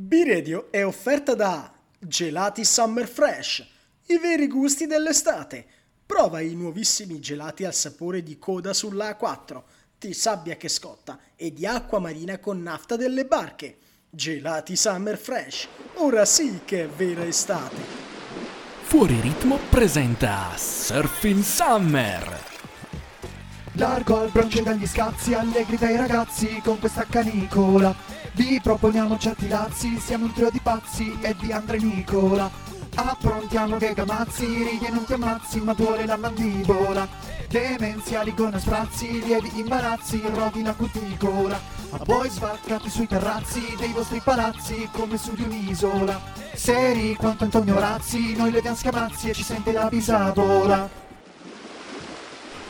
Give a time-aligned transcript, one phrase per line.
[0.00, 3.66] B-Radio è offerta da Gelati Summer Fresh,
[4.06, 5.66] i veri gusti dell'estate.
[6.06, 9.60] Prova i nuovissimi gelati al sapore di coda sulla A4,
[9.98, 13.78] di sabbia che scotta e di acqua marina con nafta delle barche.
[14.08, 17.82] Gelati Summer Fresh, ora sì che è vera estate.
[18.82, 22.46] Fuori ritmo presenta Surfing Summer.
[23.72, 28.17] Largo al bronce dagli scazzi, allegri dai ragazzi con questa canicola.
[28.38, 32.48] Vi proponiamo certi dazi, siamo un trio di pazzi e di Andre Nicola.
[32.94, 37.08] Approntiamo che gamazzi, ridi e non ti ammazzi, ma duole la mandibola.
[37.48, 41.60] Demenziali con sprazzi, lievi imbarazzi, rovina cuticola.
[41.90, 46.20] A voi svaccati sui terrazzi dei vostri palazzi come su di un'isola.
[46.54, 50.88] Seri quanto Antonio Razzi, noi le diamo scamazzi e ci sente la bisapola.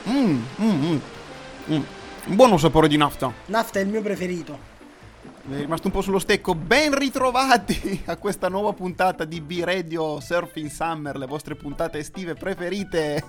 [0.05, 0.98] Mmm, mm,
[1.71, 1.83] mm.
[2.25, 3.31] Un buono sapore di nafta.
[3.47, 4.68] Nafta è il mio preferito.
[5.51, 6.55] È rimasto un po' sullo stecco.
[6.55, 13.25] Ben ritrovati a questa nuova puntata di B-Radio Surfing Summer, le vostre puntate estive preferite.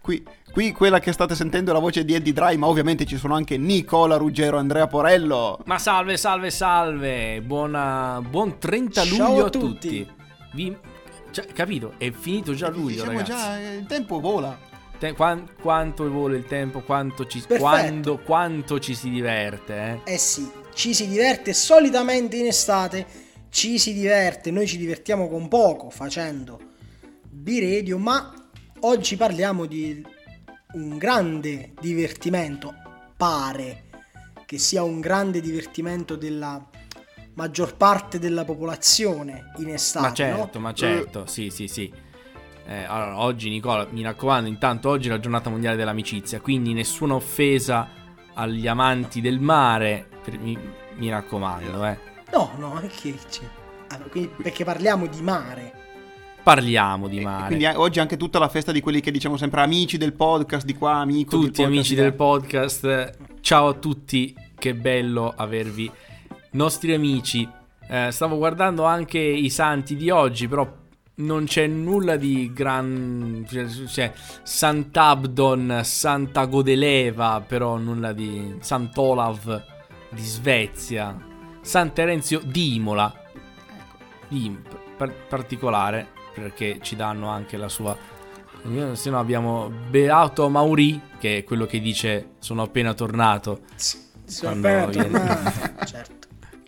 [0.00, 3.16] Qui, qui quella che state sentendo è la voce di Eddie Dry, ma ovviamente ci
[3.18, 5.60] sono anche Nicola Ruggero, Andrea Porello.
[5.66, 7.40] Ma salve, salve, salve.
[7.42, 9.68] Buona, buon 30 Ciao luglio a a tutti.
[10.04, 10.12] tutti.
[10.54, 10.76] Vi...
[11.30, 11.92] Cioè, capito?
[11.98, 13.30] È finito già luglio, Diciamo ragazzi.
[13.30, 14.58] già, eh, il tempo vola.
[14.98, 20.14] Te- quan- quanto vuole il tempo, quanto ci, quando, quanto ci si diverte, eh?
[20.14, 23.06] Eh sì, ci si diverte solitamente in estate,
[23.50, 26.58] ci si diverte, noi ci divertiamo con poco facendo
[27.30, 28.32] B-Radio, ma
[28.80, 30.04] oggi parliamo di
[30.72, 32.74] un grande divertimento,
[33.16, 33.84] pare
[34.46, 36.68] che sia un grande divertimento della
[37.34, 40.64] maggior parte della popolazione in estate, Ma certo, no?
[40.64, 41.92] ma certo, sì, sì, sì.
[42.70, 47.14] Eh, allora, oggi Nicola, mi raccomando, intanto oggi è la giornata mondiale dell'amicizia, quindi nessuna
[47.14, 47.88] offesa
[48.34, 50.56] agli amanti del mare, per- mi,
[50.96, 51.98] mi raccomando, eh.
[52.30, 53.42] No, no, che c'è?
[53.88, 55.72] Ah, quindi- perché parliamo di mare.
[56.42, 57.46] Parliamo di E mare.
[57.46, 60.12] quindi eh, oggi è anche tutta la festa di quelli che diciamo sempre amici del
[60.12, 65.90] podcast di qua, amico del tutti amici del podcast, ciao a tutti, che bello avervi
[66.52, 67.48] nostri amici.
[67.88, 70.70] Eh, stavo guardando anche i santi di oggi, però
[71.18, 73.44] non c'è nulla di gran...
[73.48, 74.12] cioè, cioè
[74.42, 79.62] Sant'Abdon, Santa Godeleva, però nulla di Sant'Olav
[80.10, 81.16] di Svezia,
[81.60, 83.12] San Terenzio di Imola,
[84.28, 84.56] di
[84.96, 87.96] par- particolare, perché ci danno anche la sua
[88.92, 93.60] se no abbiamo Beato Mauri, che è quello che dice sono appena tornato.
[93.76, 96.16] Sono Quando appena viene- tornato, certo.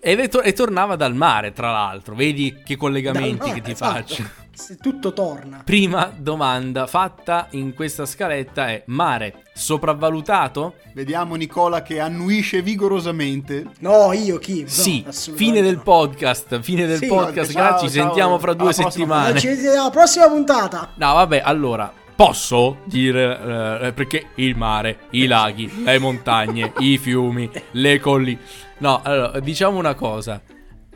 [0.01, 2.15] È to- e tornava dal mare, tra l'altro.
[2.15, 3.93] Vedi che collegamenti mare, che ti esatto.
[3.93, 4.25] faccio.
[4.61, 5.63] Se tutto torna.
[5.65, 10.75] Prima domanda fatta in questa scaletta è mare sopravvalutato?
[10.93, 13.65] Vediamo Nicola che annuisce vigorosamente.
[13.79, 14.61] No, io chi?
[14.61, 17.07] No, sì, fine del podcast, fine del Sì.
[17.07, 17.51] podcast.
[17.53, 19.39] Ciao, ci ciao, sentiamo fra due settimane.
[19.39, 20.91] Eh, Ci vediamo alla prossima puntata.
[20.97, 27.51] No, vabbè, allora, posso dire eh, perché il mare, i laghi, le montagne, i fiumi,
[27.71, 28.39] le colline.
[28.79, 30.39] No, allora, diciamo una cosa.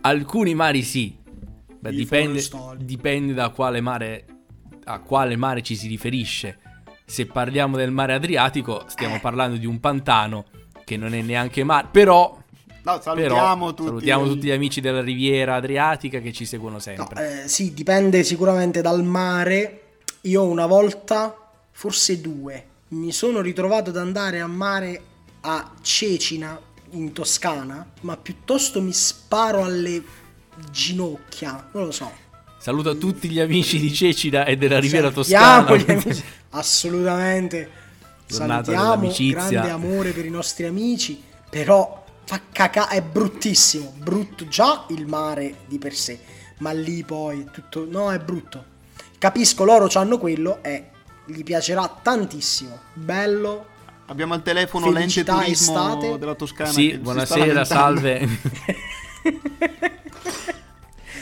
[0.02, 1.22] Alcuni mari sì.
[1.84, 2.42] Beh, dipende,
[2.78, 4.24] dipende da quale mare
[4.84, 6.58] a quale mare ci si riferisce.
[7.04, 10.46] Se parliamo del mare Adriatico, stiamo parlando di un pantano
[10.84, 12.38] che non è neanche mare, però
[12.84, 13.84] No, salutiamo però, tutti.
[13.84, 17.44] salutiamo tutti gli amici della riviera adriatica che ci seguono No, sempre.
[17.44, 19.80] eh, sì, dipende sicuramente dal mare.
[20.22, 21.36] Io una volta,
[21.70, 25.02] forse due, mi sono ritrovato ad andare a mare
[25.42, 26.58] a Cecina,
[26.90, 30.02] in Toscana, ma piuttosto mi sparo alle
[30.70, 32.10] ginocchia, non lo so.
[32.58, 35.76] Saluto a tutti gli amici di Cecina e della riviera toscana.
[35.76, 36.24] gli amici.
[36.50, 37.82] Assolutamente.
[38.26, 44.86] Giornata Salutiamo, grande amore per i nostri amici, però fa caca, è bruttissimo, brutto già
[44.88, 46.18] il mare di per sé,
[46.58, 48.72] ma lì poi tutto, no è brutto.
[49.18, 50.88] Capisco, loro hanno quello e
[51.26, 53.66] gli piacerà tantissimo, bello.
[54.06, 56.18] Abbiamo al telefono l'ente turismo estate.
[56.18, 56.70] della Toscana.
[56.70, 58.28] Sì, si buonasera, salve.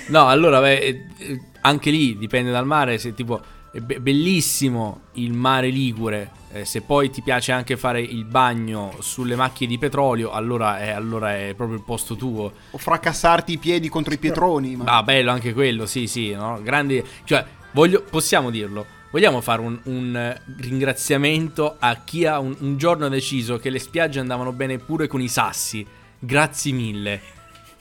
[0.09, 2.99] No, allora, beh, eh, eh, anche lì dipende dal mare.
[2.99, 3.41] Se tipo
[3.73, 8.95] è be- bellissimo il mare Ligure, eh, se poi ti piace anche fare il bagno
[9.01, 12.53] sulle macchie di petrolio, allora è, allora è proprio il posto tuo.
[12.71, 14.77] O fracassarti i piedi contro i pietroni.
[14.77, 14.85] Ma...
[14.85, 16.61] Ah, bello anche quello, sì, sì, no?
[16.63, 19.01] Grandi, cioè, voglio, possiamo dirlo.
[19.11, 23.79] Vogliamo fare un, un, eh, ringraziamento a chi ha un, un giorno deciso che le
[23.79, 25.87] spiagge andavano bene pure con i sassi.
[26.19, 27.21] Grazie mille.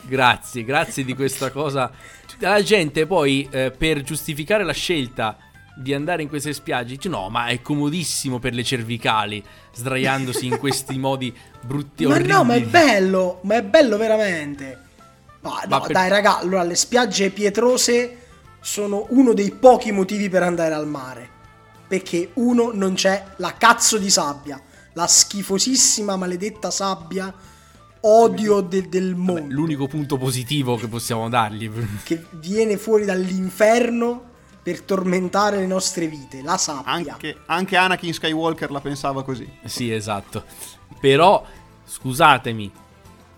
[0.04, 1.92] Grazie, grazie di questa cosa.
[2.40, 5.38] La gente poi, eh, per giustificare la scelta
[5.76, 9.44] di andare in queste spiagge, dice no, ma è comodissimo per le cervicali,
[9.74, 12.34] sdraiandosi in questi modi brutti Ma orribili.
[12.34, 14.80] no, ma è bello, ma è bello veramente.
[15.42, 18.18] Ma Ma no, per- dai, raga, allora le spiagge pietrose
[18.60, 21.30] sono uno dei pochi motivi per andare al mare.
[21.88, 24.62] Perché uno non c'è la cazzo di sabbia,
[24.94, 27.34] la schifosissima maledetta sabbia,
[28.02, 31.70] odio de- del Vabbè, mondo, l'unico punto positivo che possiamo dargli.
[32.04, 34.30] che viene fuori dall'inferno
[34.64, 37.14] per tormentare le nostre vite, la sabbia.
[37.14, 39.48] Anche, anche Anakin Skywalker la pensava così.
[39.66, 40.44] Sì, esatto.
[41.00, 41.44] Però,
[41.84, 42.72] scusatemi,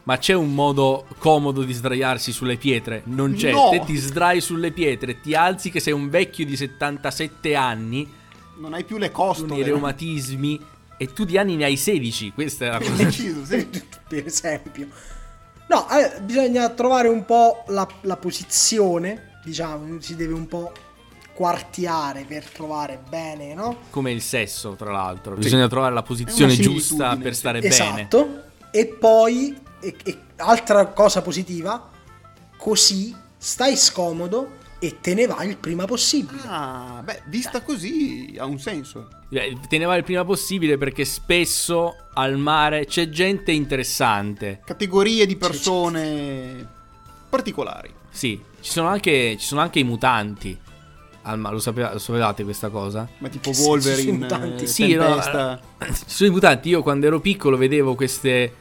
[0.03, 3.03] ma c'è un modo comodo di sdraiarsi sulle pietre?
[3.05, 3.51] Non c'è.
[3.51, 3.69] No!
[3.71, 8.11] Te ti sdrai sulle pietre, ti alzi che sei un vecchio di 77 anni,
[8.57, 9.55] Non hai più le con costole.
[9.55, 10.59] i reumatismi,
[11.03, 12.31] e tu di anni ne hai 16.
[12.31, 12.93] Questa è la cosa.
[12.93, 13.67] Preciso, sì.
[14.07, 14.87] per esempio.
[15.67, 20.71] No, eh, bisogna trovare un po' la, la posizione, diciamo, si deve un po'
[21.33, 23.77] quartiare per trovare bene, no?
[23.89, 25.35] Come il sesso, tra l'altro.
[25.35, 27.39] Bisogna trovare la posizione giusta per sì.
[27.39, 27.73] stare bene.
[27.73, 28.43] Esatto.
[28.71, 31.89] E poi, e- e altra cosa positiva,
[32.57, 36.41] così stai scomodo e te ne vai il prima possibile.
[36.45, 39.07] Ah, beh, vista così ha un senso.
[39.29, 44.59] Eh, Te ne vai il prima possibile perché spesso al mare c'è gente interessante.
[44.65, 46.67] Categorie di persone
[47.29, 47.93] particolari.
[48.09, 50.59] Sì, ci sono anche, ci sono anche i mutanti.
[51.25, 53.07] Al mare, lo, sapeva- lo sapevate questa cosa?
[53.19, 54.63] Ma tipo Wolverine, sono tanti?
[54.65, 55.15] eh, Sì, no.
[55.79, 56.67] Ci sono i mutanti.
[56.67, 58.53] Io quando ero piccolo vedevo queste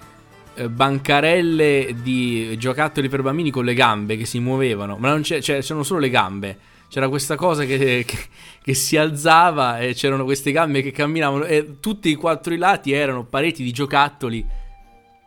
[0.68, 5.60] bancarelle di giocattoli per bambini con le gambe che si muovevano, ma non c'è, cioè,
[5.60, 6.58] c'erano solo le gambe.
[6.88, 8.18] C'era questa cosa che, che-
[8.62, 12.92] che si alzava e c'erano queste gambe che camminavano e tutti i quattro i lati
[12.92, 14.44] erano pareti di giocattoli.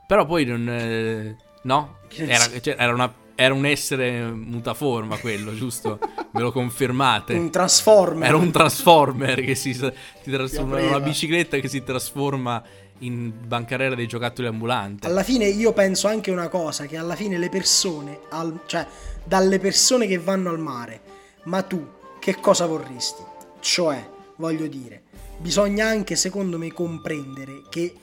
[0.07, 0.69] Però poi non...
[0.69, 1.98] eh, no?
[2.16, 6.00] Era, cioè, era una- era un essere mutaforma quello, giusto?
[6.31, 7.33] Me lo confermate?
[7.33, 8.27] Un transformer.
[8.30, 9.92] Era un transformer che si, si
[10.31, 12.63] trasforma una bicicletta che si trasforma
[13.00, 15.06] in bancarella dei giocattoli ambulanti.
[15.06, 18.86] Alla fine io penso anche una cosa, che alla fine le persone, al- cioè
[19.24, 21.01] dalle persone che vanno al mare,
[21.44, 21.86] ma tu
[22.19, 23.21] che cosa vorresti?
[23.59, 25.03] Cioè, voglio dire,
[25.38, 27.94] bisogna anche secondo me comprendere che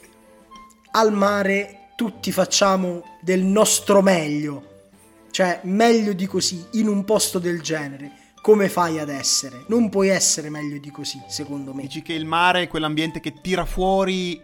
[0.92, 4.70] al mare tutti facciamo del nostro meglio,
[5.30, 8.20] cioè meglio di così in un posto del genere.
[8.42, 9.64] Come fai ad essere?
[9.68, 11.82] Non puoi essere meglio di così, secondo me.
[11.82, 14.42] Dici che il mare è quell'ambiente che tira fuori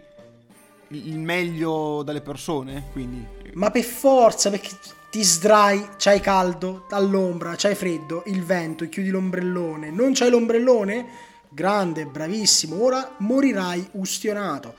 [0.89, 4.69] il meglio dalle persone, quindi Ma per forza, perché
[5.09, 9.89] ti sdrai, c'hai caldo, all'ombra, c'hai freddo, il vento, chiudi l'ombrellone.
[9.89, 11.07] Non c'hai l'ombrellone?
[11.49, 12.81] Grande, bravissimo.
[12.81, 14.75] Ora morirai ustionato.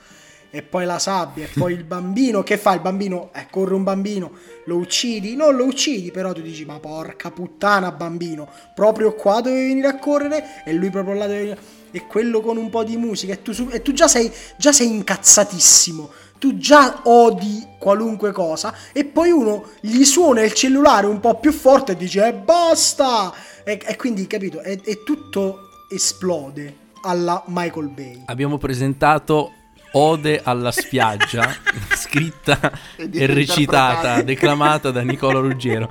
[0.53, 2.43] E poi la sabbia, e poi il bambino.
[2.43, 3.29] Che fa il bambino?
[3.33, 4.31] Eh, corre un bambino,
[4.65, 5.35] lo uccidi?
[5.35, 9.97] Non lo uccidi, però tu dici, ma porca puttana bambino, proprio qua dovevi venire a
[9.97, 11.79] correre e lui proprio là dove venire...
[11.93, 14.87] E quello con un po' di musica e tu, e tu già, sei, già sei
[14.87, 16.09] incazzatissimo.
[16.39, 21.51] Tu già odi qualunque cosa e poi uno gli suona il cellulare un po' più
[21.51, 23.33] forte e dice e basta!
[23.63, 28.23] E, e quindi, capito, e, e tutto esplode alla Michael Bay.
[28.25, 29.51] Abbiamo presentato
[29.93, 31.53] Ode alla spiaggia,
[31.95, 35.89] scritta e recitata, declamata da Nicola Ruggero.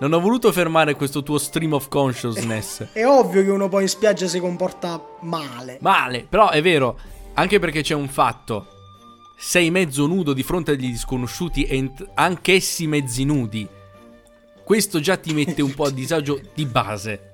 [0.00, 2.86] Non ho voluto fermare questo tuo stream of consciousness.
[2.92, 5.78] È ovvio che uno poi in spiaggia si comporta male.
[5.82, 6.98] Male, però è vero,
[7.34, 8.68] anche perché c'è un fatto.
[9.36, 13.68] Sei mezzo nudo di fronte agli sconosciuti e ent- anch'essi mezzi nudi.
[14.64, 17.32] Questo già ti mette un po' a disagio di base.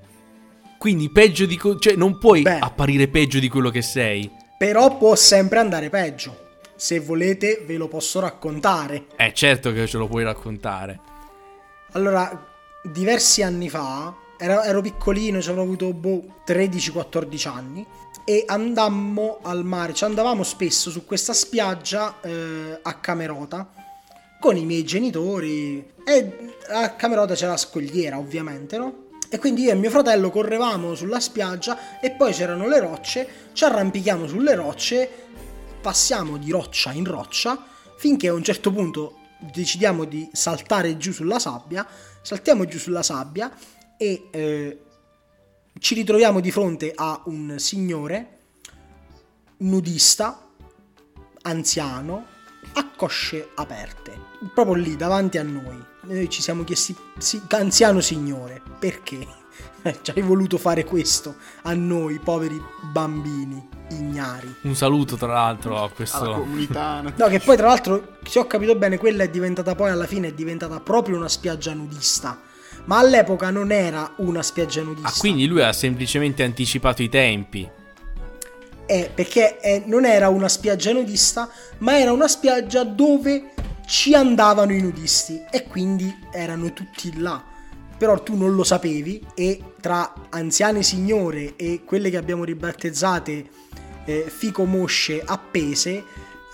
[0.77, 1.57] Quindi peggio di...
[1.57, 2.59] co- cioè non puoi Beh.
[2.59, 4.29] apparire peggio di quello che sei.
[4.61, 6.49] Però può sempre andare peggio.
[6.77, 9.07] Se volete ve lo posso raccontare.
[9.17, 11.01] Eh certo che ce lo puoi raccontare.
[11.93, 12.47] Allora,
[12.83, 17.87] diversi anni fa, ero, ero piccolino, ci avrò avuto boh, 13-14 anni,
[18.27, 23.67] e andammo al mare, ci andavamo spesso su questa spiaggia eh, a Camerota
[24.39, 29.09] con i miei genitori e a Camerota c'era la scogliera ovviamente, no?
[29.33, 33.65] E quindi io e mio fratello correvamo sulla spiaggia e poi c'erano le rocce, ci
[33.65, 35.09] arrampichiamo sulle rocce,
[35.81, 37.65] passiamo di roccia in roccia
[37.97, 41.87] finché a un certo punto decidiamo di saltare giù sulla sabbia,
[42.23, 43.53] saltiamo giù sulla sabbia
[43.97, 44.81] e eh,
[45.79, 48.39] ci ritroviamo di fronte a un signore
[49.59, 50.49] nudista,
[51.43, 52.27] anziano,
[52.73, 54.19] a cosce aperte,
[54.53, 55.90] proprio lì davanti a noi.
[56.03, 59.27] Noi ci siamo chiesti, sì, anziano signore, perché?
[60.03, 62.61] Ci hai voluto fare questo a noi, poveri
[62.93, 64.55] bambini ignari.
[64.63, 66.33] Un saluto tra l'altro a questo...
[66.33, 67.03] comunità.
[67.17, 70.29] No, che poi tra l'altro, se ho capito bene, quella è diventata poi alla fine
[70.29, 72.41] è diventata proprio una spiaggia nudista.
[72.85, 75.09] Ma all'epoca non era una spiaggia nudista.
[75.09, 77.69] Ah, quindi lui ha semplicemente anticipato i tempi.
[78.87, 83.53] Eh, perché eh, non era una spiaggia nudista, ma era una spiaggia dove
[83.91, 87.43] ci andavano i nudisti e quindi erano tutti là.
[87.99, 93.51] Però tu non lo sapevi e tra anziane signore e quelle che abbiamo ribattezzate
[94.05, 96.05] eh, fico mosce appese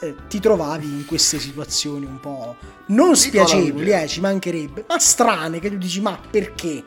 [0.00, 5.60] eh, ti trovavi in queste situazioni un po' non spiacevoli, eh, ci mancherebbe, ma strane
[5.60, 6.82] che tu dici ma perché?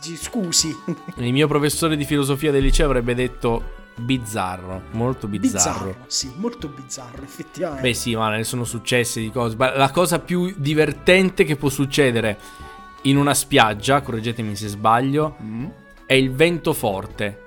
[0.00, 0.74] Scusi.
[1.16, 5.84] Il mio professore di filosofia del liceo avrebbe detto bizzarro, molto bizzarro.
[5.86, 7.82] Bizzarro, sì, molto bizzarro, effettivamente.
[7.88, 9.56] Beh sì, ma ne sono successe di cose.
[9.56, 12.38] La cosa più divertente che può succedere
[13.02, 15.66] in una spiaggia, correggetemi se sbaglio, Mm.
[16.06, 17.44] è il vento forte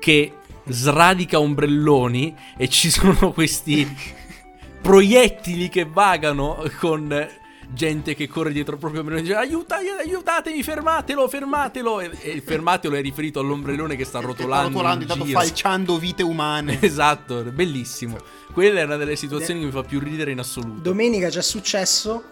[0.00, 3.86] che sradica ombrelloni e ci sono questi
[4.80, 7.28] proiettili che vagano con
[7.72, 12.30] gente che corre dietro il proprio ombrellone e dice aiuta, aiutatemi, fermatelo, fermatelo e, e
[12.30, 15.38] il fermatelo è riferito all'ombrellone che sta Sta rotolando, rotolando, in intanto giro.
[15.38, 16.78] falciando vite umane.
[16.90, 18.18] Esatto, bellissimo.
[18.52, 20.80] Quella è una delle situazioni che mi fa più ridere in assoluto.
[20.80, 22.22] Domenica ci è successo,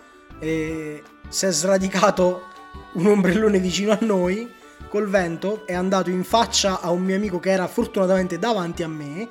[0.40, 2.46] eh, si è sradicato
[2.94, 4.48] un ombrellone vicino a noi
[4.88, 8.88] col vento, è andato in faccia a un mio amico che era fortunatamente davanti a
[8.88, 9.28] me,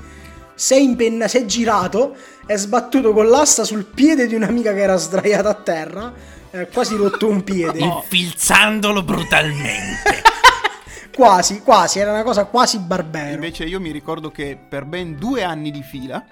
[0.57, 2.15] si è impenna, si è girato,
[2.47, 6.13] è sbattuto con l'asta sul piede di un'amica che era sdraiata a terra,
[6.49, 7.77] eh, quasi rotto un piede.
[7.79, 10.23] Infilzandolo brutalmente.
[11.17, 13.31] Quasi, quasi, era una cosa quasi barbera.
[13.31, 16.23] Invece io mi ricordo che per ben due anni di fila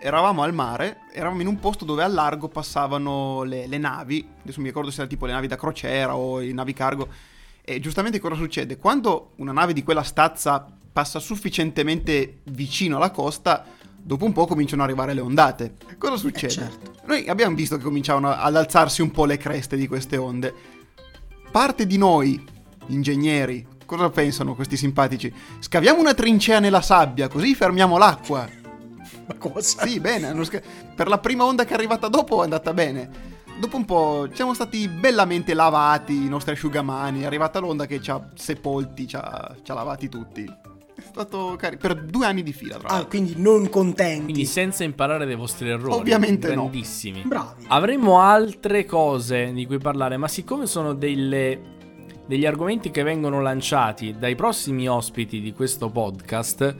[0.00, 4.60] eravamo al mare, eravamo in un posto dove al largo passavano le, le navi, adesso
[4.60, 7.08] mi ricordo se era tipo le navi da crociera o i navi cargo,
[7.68, 8.78] e giustamente cosa succede?
[8.78, 13.62] Quando una nave di quella stazza passa sufficientemente vicino alla costa,
[13.94, 15.74] dopo un po' cominciano ad arrivare le ondate.
[15.98, 16.50] Cosa succede?
[16.50, 16.92] certo.
[17.04, 20.54] Noi abbiamo visto che cominciavano ad alzarsi un po' le creste di queste onde.
[21.50, 22.42] Parte di noi,
[22.86, 25.30] ingegneri, cosa pensano questi simpatici?
[25.58, 28.48] Scaviamo una trincea nella sabbia, così fermiamo l'acqua.
[29.26, 29.84] Ma cosa?
[29.84, 30.42] Sì, bene.
[30.42, 30.62] sca-
[30.94, 33.36] per la prima onda che è arrivata dopo è andata bene.
[33.58, 37.22] Dopo un po' siamo stati bellamente lavati i nostri asciugamani.
[37.22, 40.44] È arrivata l'onda che ci ha sepolti, ci ha, ci ha lavati tutti.
[40.44, 41.80] È stato carino.
[41.80, 43.08] Per due anni di fila, tra Ah, l'altro.
[43.08, 44.24] quindi non contenti.
[44.24, 45.92] Quindi senza imparare dai vostri errori.
[45.98, 46.62] Ovviamente no.
[46.62, 47.22] Grandissimi.
[47.24, 47.64] Bravi.
[47.68, 51.76] Avremmo altre cose di cui parlare, ma siccome sono delle-
[52.26, 56.76] degli argomenti che vengono lanciati dai prossimi ospiti di questo podcast,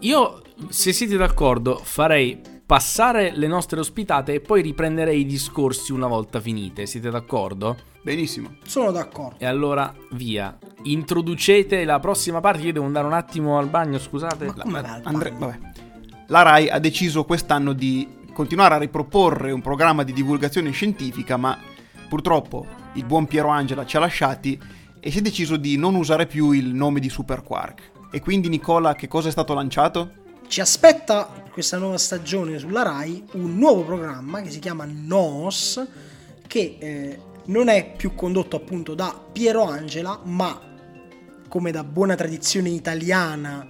[0.00, 2.40] io, se siete d'accordo, farei
[2.72, 6.86] passare le nostre ospitate e poi riprenderei i discorsi una volta finite.
[6.86, 7.76] Siete d'accordo?
[8.00, 8.56] Benissimo.
[8.64, 9.36] Sono d'accordo.
[9.40, 10.56] E allora via.
[10.84, 12.62] Introducete la prossima parte.
[12.62, 14.46] Io devo andare un attimo al bagno, scusate.
[14.46, 15.58] Ma come va al Andre- vabbè.
[16.28, 21.58] La RAI ha deciso quest'anno di continuare a riproporre un programma di divulgazione scientifica, ma
[22.08, 22.64] purtroppo
[22.94, 24.58] il buon Piero Angela ci ha lasciati
[24.98, 27.90] e si è deciso di non usare più il nome di Super Quark.
[28.10, 30.21] E quindi Nicola, che cosa è stato lanciato?
[30.52, 35.82] Ci aspetta questa nuova stagione sulla Rai un nuovo programma che si chiama Nos,
[36.46, 40.60] che eh, non è più condotto appunto da Piero Angela, ma
[41.48, 43.66] come da buona tradizione italiana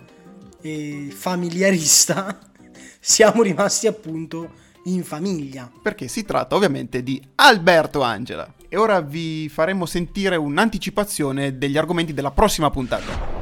[0.61, 2.51] e familiarista,
[2.99, 4.51] siamo rimasti appunto
[4.87, 5.71] in famiglia.
[5.81, 8.53] Perché si tratta ovviamente di Alberto Angela.
[8.69, 13.42] E ora vi faremo sentire un'anticipazione degli argomenti della prossima puntata.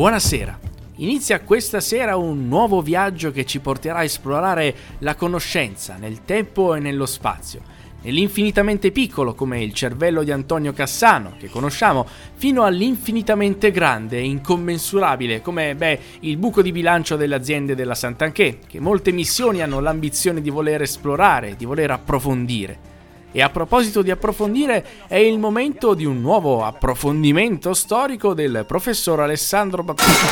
[0.00, 0.58] Buonasera.
[0.96, 6.74] Inizia questa sera un nuovo viaggio che ci porterà a esplorare la conoscenza nel tempo
[6.74, 7.60] e nello spazio.
[8.00, 15.42] Nell'infinitamente piccolo, come il cervello di Antonio Cassano, che conosciamo, fino all'infinitamente grande e incommensurabile,
[15.42, 20.40] come beh, il buco di bilancio delle aziende della Sant'Anché, che molte missioni hanno l'ambizione
[20.40, 22.89] di voler esplorare, di voler approfondire.
[23.32, 29.20] E a proposito di approfondire, è il momento di un nuovo approfondimento storico del professor
[29.20, 30.26] Alessandro Battista.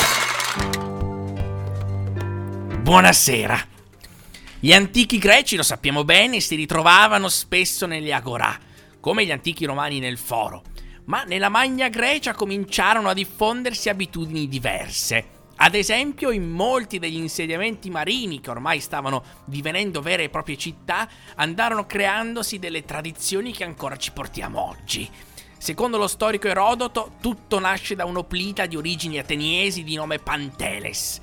[2.80, 3.66] Buonasera.
[4.58, 8.58] Gli antichi greci, lo sappiamo bene, si ritrovavano spesso negli agorà,
[8.98, 10.62] come gli antichi romani nel foro.
[11.04, 15.37] Ma nella Magna Grecia cominciarono a diffondersi abitudini diverse.
[15.60, 21.08] Ad esempio, in molti degli insediamenti marini che ormai stavano divenendo vere e proprie città,
[21.34, 25.10] andarono creandosi delle tradizioni che ancora ci portiamo oggi.
[25.58, 31.20] Secondo lo storico Erodoto, tutto nasce da un'oplita di origini ateniesi di nome Panteles.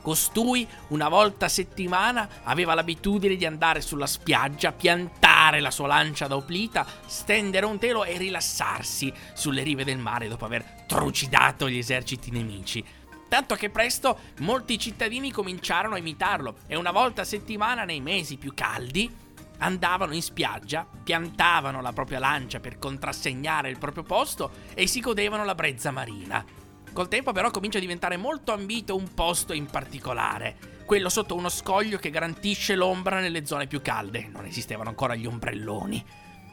[0.00, 6.26] Costui, una volta a settimana, aveva l'abitudine di andare sulla spiaggia, piantare la sua lancia
[6.26, 11.76] da oplita, stendere un telo e rilassarsi sulle rive del mare dopo aver trucidato gli
[11.76, 12.82] eserciti nemici.
[13.28, 18.38] Tanto che presto molti cittadini cominciarono a imitarlo e una volta a settimana nei mesi
[18.38, 19.26] più caldi
[19.58, 25.44] andavano in spiaggia, piantavano la propria lancia per contrassegnare il proprio posto e si godevano
[25.44, 26.44] la brezza marina.
[26.92, 31.50] Col tempo però comincia a diventare molto ambito un posto in particolare, quello sotto uno
[31.50, 34.26] scoglio che garantisce l'ombra nelle zone più calde.
[34.32, 36.02] Non esistevano ancora gli ombrelloni.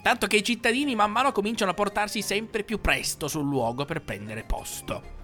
[0.01, 4.01] Tanto che i cittadini man mano cominciano a portarsi sempre più presto sul luogo per
[4.03, 5.14] prendere posto.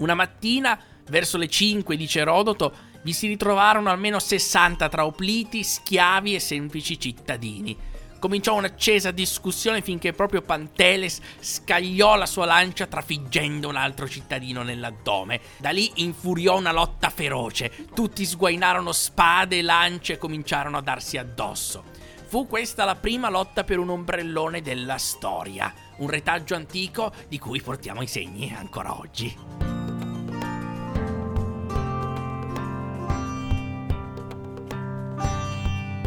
[0.00, 0.78] Una mattina,
[1.08, 6.98] verso le 5, dice Erodoto, vi si ritrovarono almeno 60 tra opliti, schiavi e semplici
[6.98, 7.76] cittadini.
[8.18, 15.40] Cominciò un'accesa discussione finché proprio Panteles scagliò la sua lancia trafiggendo un altro cittadino nell'addome.
[15.58, 17.86] Da lì infuriò una lotta feroce.
[17.94, 21.84] Tutti sguainarono spade e lance e cominciarono a darsi addosso.
[22.26, 27.60] Fu questa la prima lotta per un ombrellone della storia, un retaggio antico di cui
[27.62, 29.79] portiamo i segni ancora oggi.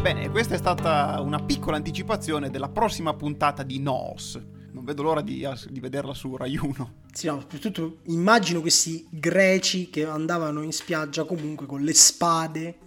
[0.04, 4.38] Bene, questa è stata una piccola anticipazione della prossima puntata di Nos.
[4.74, 6.94] Non vedo l'ora di, di vederla su Rai 1.
[7.14, 12.78] Sì, no, soprattutto immagino questi greci che andavano in spiaggia comunque con le spade,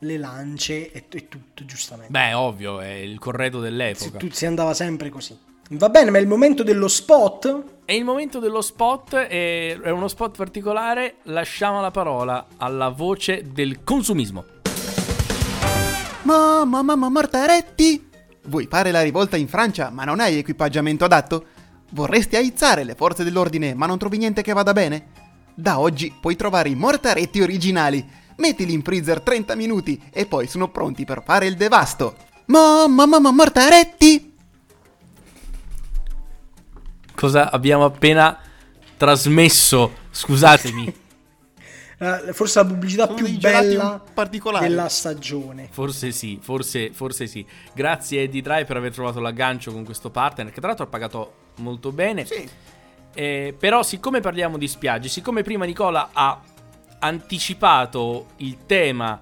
[0.00, 2.12] le lance e, e tutto, giustamente.
[2.12, 4.18] Beh, ovvio, è il corredo dell'epoca.
[4.20, 5.34] Si, si andava sempre così.
[5.70, 7.64] Va bene, ma è il momento dello spot?
[7.86, 11.14] È il momento dello spot, è uno spot particolare.
[11.22, 14.58] Lasciamo la parola alla voce del consumismo.
[16.30, 18.08] Mamma, mamma, Martaretti!
[18.44, 21.44] Vuoi fare la rivolta in Francia, ma non hai equipaggiamento adatto?
[21.90, 25.08] Vorresti aizzare le forze dell'ordine, ma non trovi niente che vada bene?
[25.56, 28.08] Da oggi puoi trovare i mortaretti originali.
[28.36, 32.14] Mettili in freezer 30 minuti e poi sono pronti per fare il devasto.
[32.44, 34.32] Mamma, mamma, mortaretti!
[37.12, 38.38] Cosa abbiamo appena
[38.96, 39.94] trasmesso?
[40.12, 40.94] Scusatemi.
[42.02, 44.00] Eh, forse la pubblicità Sono più bella
[44.58, 45.68] della stagione.
[45.70, 47.44] Forse sì, forse, forse sì.
[47.74, 51.32] Grazie Eddie Dry per aver trovato l'aggancio con questo partner, che tra l'altro ha pagato
[51.56, 52.24] molto bene.
[52.24, 52.48] Sì.
[53.12, 56.40] Eh, però siccome parliamo di spiagge, siccome prima Nicola ha
[57.00, 59.20] anticipato il tema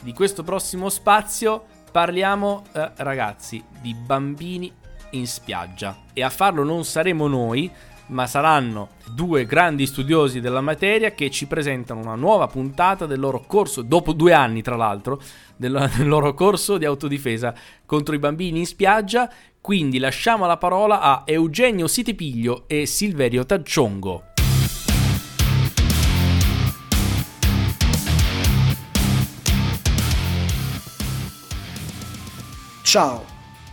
[0.00, 4.72] di questo prossimo spazio, parliamo eh, ragazzi di bambini
[5.10, 6.04] in spiaggia.
[6.12, 7.68] E a farlo non saremo noi,
[8.10, 13.44] ma saranno due grandi studiosi della materia che ci presentano una nuova puntata del loro
[13.46, 15.20] corso, dopo due anni tra l'altro,
[15.56, 17.54] del, del loro corso di autodifesa
[17.86, 19.30] contro i bambini in spiaggia.
[19.60, 24.24] Quindi lasciamo la parola a Eugenio Sitipiglio e Silverio Tagciongo.
[32.82, 33.24] Ciao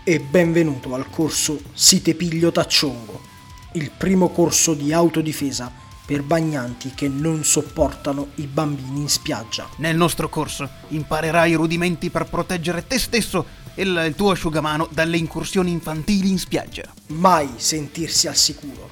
[0.04, 3.36] e benvenuto al corso Sitepiglio Tacciongo
[3.74, 5.72] il primo corso di autodifesa
[6.06, 9.68] per bagnanti che non sopportano i bambini in spiaggia.
[9.78, 15.18] Nel nostro corso imparerai i rudimenti per proteggere te stesso e il tuo asciugamano dalle
[15.18, 16.92] incursioni infantili in spiaggia.
[17.08, 18.90] Mai sentirsi al sicuro.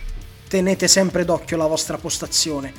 [0.50, 2.74] Tenete sempre d'occhio la vostra postazione.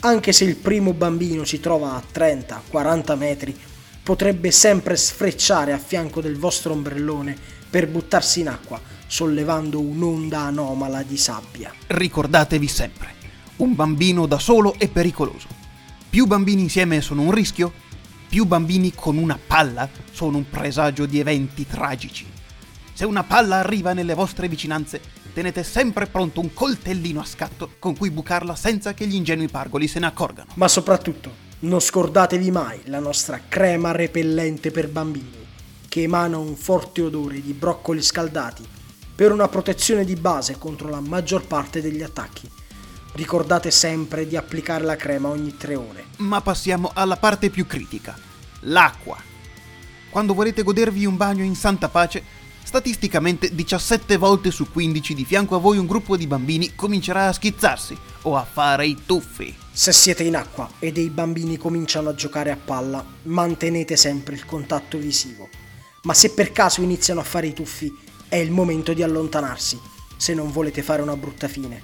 [0.00, 3.58] Anche se il primo bambino si trova a 30-40 metri,
[4.02, 7.36] potrebbe sempre sfrecciare a fianco del vostro ombrellone
[7.68, 11.72] per buttarsi in acqua sollevando un'onda anomala di sabbia.
[11.88, 13.14] Ricordatevi sempre,
[13.56, 15.48] un bambino da solo è pericoloso.
[16.08, 17.72] Più bambini insieme sono un rischio,
[18.28, 22.26] più bambini con una palla sono un presagio di eventi tragici.
[22.92, 25.00] Se una palla arriva nelle vostre vicinanze,
[25.32, 29.88] tenete sempre pronto un coltellino a scatto con cui bucarla senza che gli ingenui pargoli
[29.88, 30.50] se ne accorgano.
[30.54, 35.46] Ma soprattutto, non scordatevi mai la nostra crema repellente per bambini,
[35.88, 38.76] che emana un forte odore di broccoli scaldati
[39.18, 42.48] per una protezione di base contro la maggior parte degli attacchi.
[43.14, 46.04] Ricordate sempre di applicare la crema ogni tre ore.
[46.18, 48.16] Ma passiamo alla parte più critica,
[48.60, 49.20] l'acqua.
[50.08, 52.22] Quando volete godervi un bagno in santa pace,
[52.62, 57.32] statisticamente 17 volte su 15 di fianco a voi un gruppo di bambini comincerà a
[57.32, 59.52] schizzarsi o a fare i tuffi.
[59.72, 64.44] Se siete in acqua e dei bambini cominciano a giocare a palla, mantenete sempre il
[64.44, 65.48] contatto visivo.
[66.02, 69.80] Ma se per caso iniziano a fare i tuffi, è il momento di allontanarsi
[70.16, 71.82] se non volete fare una brutta fine.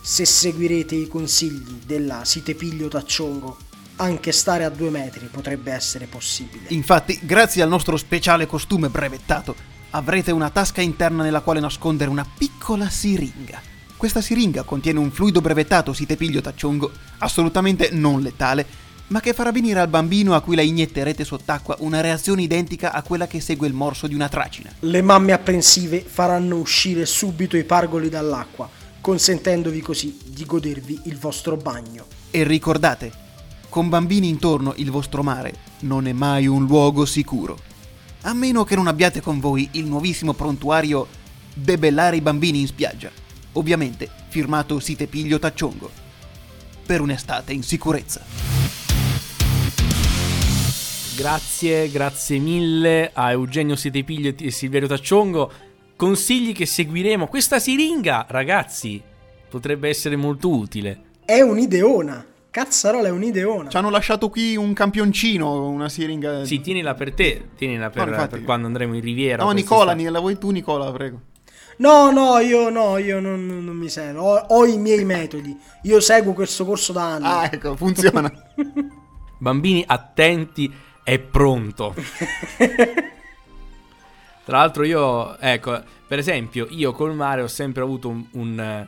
[0.00, 3.56] Se seguirete i consigli della Sitepiglio Tacciongo,
[3.96, 6.64] anche stare a due metri potrebbe essere possibile.
[6.68, 9.54] Infatti, grazie al nostro speciale costume brevettato,
[9.90, 13.60] avrete una tasca interna nella quale nascondere una piccola siringa.
[13.96, 18.66] Questa siringa contiene un fluido brevettato Sitepiglio Tacciongo, assolutamente non letale,
[19.10, 23.02] ma che farà venire al bambino a cui la inietterete sott'acqua una reazione identica a
[23.02, 24.70] quella che segue il morso di una tracina.
[24.80, 28.68] Le mamme apprensive faranno uscire subito i pargoli dall'acqua,
[29.00, 32.06] consentendovi così di godervi il vostro bagno.
[32.30, 33.12] E ricordate,
[33.68, 37.58] con bambini intorno il vostro mare non è mai un luogo sicuro.
[38.22, 41.18] A meno che non abbiate con voi il nuovissimo prontuario
[41.52, 43.10] Debellare i bambini in spiaggia,
[43.52, 45.90] ovviamente firmato Sitepiglio Tacciongo.
[46.86, 48.89] per un'estate in sicurezza.
[51.20, 55.52] Grazie, grazie mille a Eugenio Sietepiglio e Silverio Tacciongo.
[55.94, 57.26] Consigli che seguiremo.
[57.26, 59.02] Questa siringa, ragazzi,
[59.50, 61.02] potrebbe essere molto utile.
[61.26, 62.24] È un'ideona.
[62.48, 63.68] Cazzarola è un'ideona.
[63.68, 66.46] Ci hanno lasciato qui un campioncino, una siringa.
[66.46, 68.30] Sì, tienila per te, tienila per, No, infatti.
[68.36, 69.44] per quando andremo in Riviera.
[69.44, 69.50] No.
[69.50, 71.20] Nicola, la vuoi tu, Nicola, prego.
[71.76, 74.22] No, no, io no, io non, non mi servo.
[74.22, 75.54] Ho, ho i miei metodi.
[75.82, 77.26] Io seguo questo corso da anni.
[77.26, 78.32] Ah, ecco, funziona.
[79.36, 80.70] Bambini attenti,
[81.02, 81.94] è pronto.
[84.44, 88.86] Tra l'altro io, ecco, per esempio, io col mare ho sempre avuto un, un,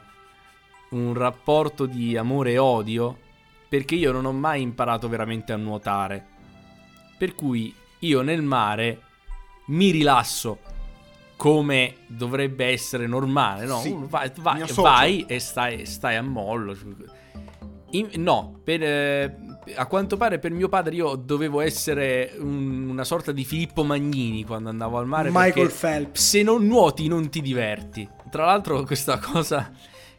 [0.91, 3.17] un rapporto di amore e odio
[3.69, 6.27] perché io non ho mai imparato veramente a nuotare.
[7.17, 9.01] Per cui io nel mare
[9.67, 10.59] mi rilasso
[11.37, 13.79] come dovrebbe essere normale, no?
[13.81, 16.77] Sì, vai, vai- vai e stai, stai a mollo.
[17.91, 19.37] In- no, per, eh,
[19.77, 24.45] a quanto pare per mio padre io dovevo essere un- una sorta di Filippo Magnini
[24.45, 25.31] quando andavo al mare.
[25.33, 26.21] Michael Phelps.
[26.21, 28.09] Se non nuoti non ti diverti.
[28.31, 29.71] Tra l'altro questa cosa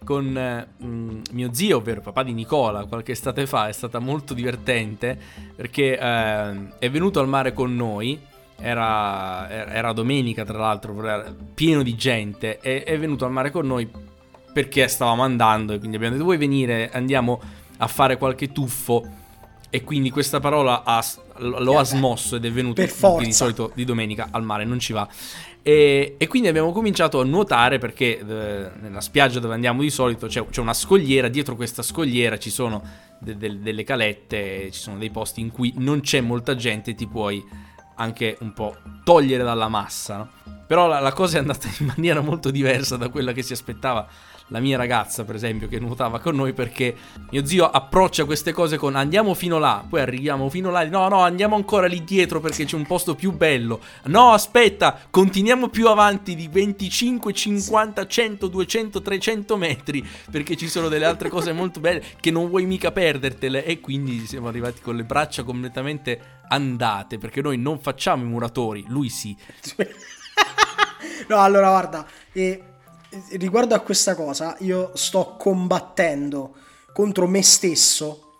[0.03, 4.34] con eh, mm, mio zio, ovvero papà di Nicola, qualche estate fa è stata molto
[4.34, 5.17] divertente
[5.56, 8.32] perché eh, è venuto al mare con noi.
[8.56, 10.95] Era, era domenica, tra l'altro,
[11.53, 12.60] pieno di gente.
[12.62, 13.89] E è venuto al mare con noi
[14.53, 15.73] perché stavamo andando.
[15.73, 16.89] E quindi abbiamo detto: Vuoi venire?
[16.93, 17.41] Andiamo
[17.77, 19.21] a fare qualche tuffo.
[19.75, 21.03] E quindi questa parola ha-
[21.39, 23.25] lo ha smosso ed è venuto Per forza.
[23.25, 25.07] di solito di domenica al mare non ci va.
[25.63, 30.27] E, e quindi abbiamo cominciato a nuotare perché eh, nella spiaggia dove andiamo di solito
[30.27, 32.83] c'è, c'è una scogliera, dietro questa scogliera ci sono
[33.17, 37.07] de- de- delle calette, ci sono dei posti in cui non c'è molta gente ti
[37.07, 37.43] puoi
[37.95, 40.17] anche un po' togliere dalla massa.
[40.17, 40.29] no?
[40.67, 44.05] Però la, la cosa è andata in maniera molto diversa da quella che si aspettava
[44.47, 46.95] la mia ragazza, per esempio, che nuotava con noi perché
[47.32, 51.21] mio zio approccia queste cose con andiamo fino là, poi arriviamo fino là, no, no,
[51.21, 53.79] andiamo ancora lì dietro perché c'è un posto più bello.
[54.06, 60.88] No, aspetta, continuiamo più avanti di 25, 50, 100, 200, 300 metri perché ci sono
[60.88, 64.95] delle altre cose molto belle che non vuoi mica perdertele e quindi siamo arrivati con
[64.95, 69.36] le braccia completamente andate perché noi non facciamo i muratori, lui sì.
[71.27, 72.72] No, allora guarda, eh,
[73.32, 76.56] riguardo a questa cosa, io sto combattendo
[76.93, 78.34] contro me stesso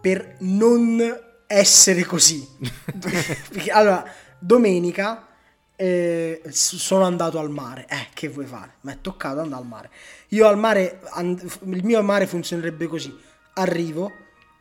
[0.00, 1.02] per non
[1.46, 2.46] essere così.
[3.72, 4.04] Allora,
[4.38, 5.26] domenica
[5.74, 7.86] eh, sono andato al mare.
[7.88, 8.74] Eh, che vuoi fare?
[8.82, 9.90] Mi è toccato andare al mare.
[10.28, 13.16] Io al mare, and- il mio mare funzionerebbe così.
[13.54, 14.12] Arrivo,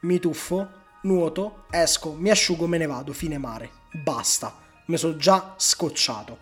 [0.01, 0.69] mi tuffo,
[1.03, 3.69] nuoto, esco, mi asciugo, me ne vado, fine mare.
[3.91, 4.55] Basta.
[4.85, 6.37] Mi sono già scocciato.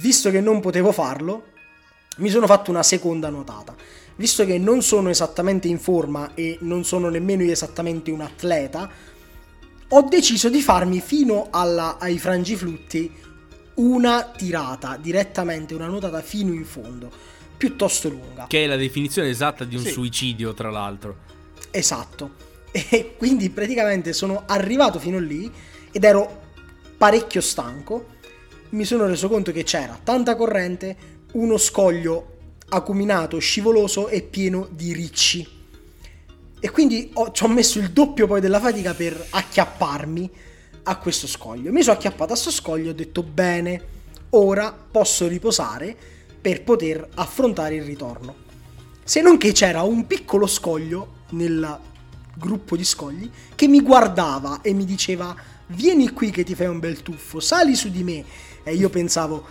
[0.00, 1.51] Visto che non potevo farlo,
[2.18, 3.74] mi sono fatto una seconda nuotata.
[4.16, 8.90] Visto che non sono esattamente in forma e non sono nemmeno esattamente un atleta,
[9.88, 13.10] ho deciso di farmi fino alla- ai frangiflutti
[13.74, 17.10] una tirata, direttamente una nuotata fino in fondo,
[17.56, 18.46] piuttosto lunga.
[18.48, 19.90] Che è la definizione esatta di un Sì.
[19.90, 21.16] suicidio, tra l'altro.
[21.70, 22.50] Esatto.
[22.90, 25.50] E quindi praticamente sono arrivato fino lì
[25.90, 26.40] ed ero
[26.96, 28.06] parecchio stanco.
[28.70, 30.96] Mi sono reso conto che c'era tanta corrente,
[31.32, 32.28] uno scoglio
[32.68, 35.46] acuminato, scivoloso e pieno di ricci.
[36.58, 40.30] E quindi ho- ci ho messo il doppio poi della fatica per acchiapparmi
[40.84, 41.72] a questo scoglio.
[41.72, 43.82] Mi sono acchiappato a sto scoglio e ho detto bene,
[44.30, 45.96] ora posso riposare
[46.40, 48.34] per poter affrontare il ritorno.
[49.04, 51.78] Se non che c'era un piccolo scoglio nel
[52.34, 55.34] gruppo di scogli che mi guardava e mi diceva
[55.66, 58.24] vieni qui che ti fai un bel tuffo, sali su di me.
[58.62, 59.44] E io pensavo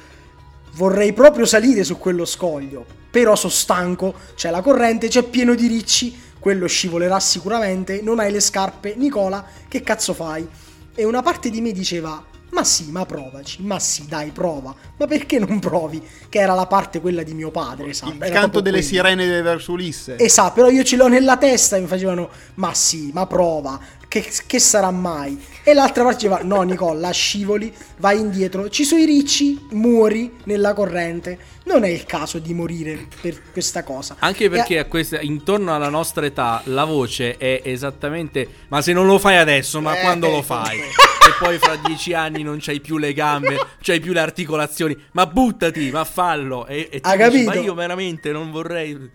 [0.73, 5.67] vorrei proprio salire su quello scoglio, però sono stanco, c'è la corrente, c'è pieno di
[5.67, 10.47] ricci, quello scivolerà sicuramente, non hai le scarpe, Nicola, che cazzo fai?
[10.93, 14.75] E una parte di me diceva ma sì, ma provaci, ma sì, dai, prova.
[14.97, 16.05] Ma perché non provi?
[16.27, 18.07] Che era la parte quella di mio padre, sa?
[18.07, 18.93] Il canto delle quello.
[18.93, 20.17] sirene verso Ulisse.
[20.17, 23.79] Esatto, però io ce l'ho nella testa e mi facevano, ma sì, ma prova,
[24.11, 25.41] che, che sarà mai?
[25.63, 30.73] E l'altra parte diceva, no Nicola, scivoli, vai indietro, ci sono i ricci, muori nella
[30.73, 31.39] corrente.
[31.63, 34.17] Non è il caso di morire per questa cosa.
[34.19, 39.05] Anche perché a questa- intorno alla nostra età la voce è esattamente ma se non
[39.05, 40.79] lo fai adesso, ma Eh, quando lo eh, fai?
[40.79, 40.81] eh.
[40.83, 45.25] e poi fra dieci anni non c'hai più le gambe, c'hai più le articolazioni, ma
[45.25, 46.65] buttati, ma fallo.
[46.67, 49.09] E, e tu dici, ma io veramente non vorrei...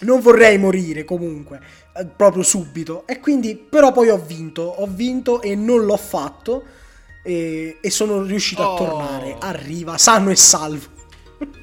[0.00, 1.60] non vorrei morire comunque,
[1.96, 3.06] eh, proprio subito.
[3.06, 6.64] E quindi, però poi ho vinto, ho vinto e non l'ho fatto
[7.22, 8.74] e, e sono riuscito Oh.
[8.74, 10.92] a tornare a riva, sano e salvo.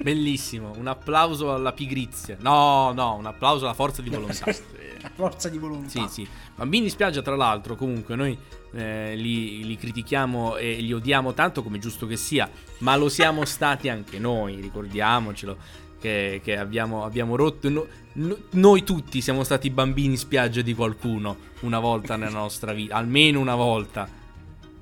[0.02, 2.38] Bellissimo, un applauso alla pigrizia.
[2.39, 4.46] No, no, un applauso alla forza di volontà.
[5.15, 5.89] forza di volontà.
[5.89, 6.28] Sì, sì.
[6.56, 8.38] Bambini in spiaggia, tra l'altro, comunque noi
[8.74, 13.46] eh, li, li critichiamo e li odiamo tanto come giusto che sia, ma lo siamo
[13.46, 15.58] stati anche noi, ricordiamocelo.
[16.02, 17.70] Che, che abbiamo, abbiamo rotto.
[17.70, 22.74] no- no- noi tutti siamo stati bambini in spiaggia di qualcuno una volta nella nostra
[22.74, 24.10] vita, almeno una volta,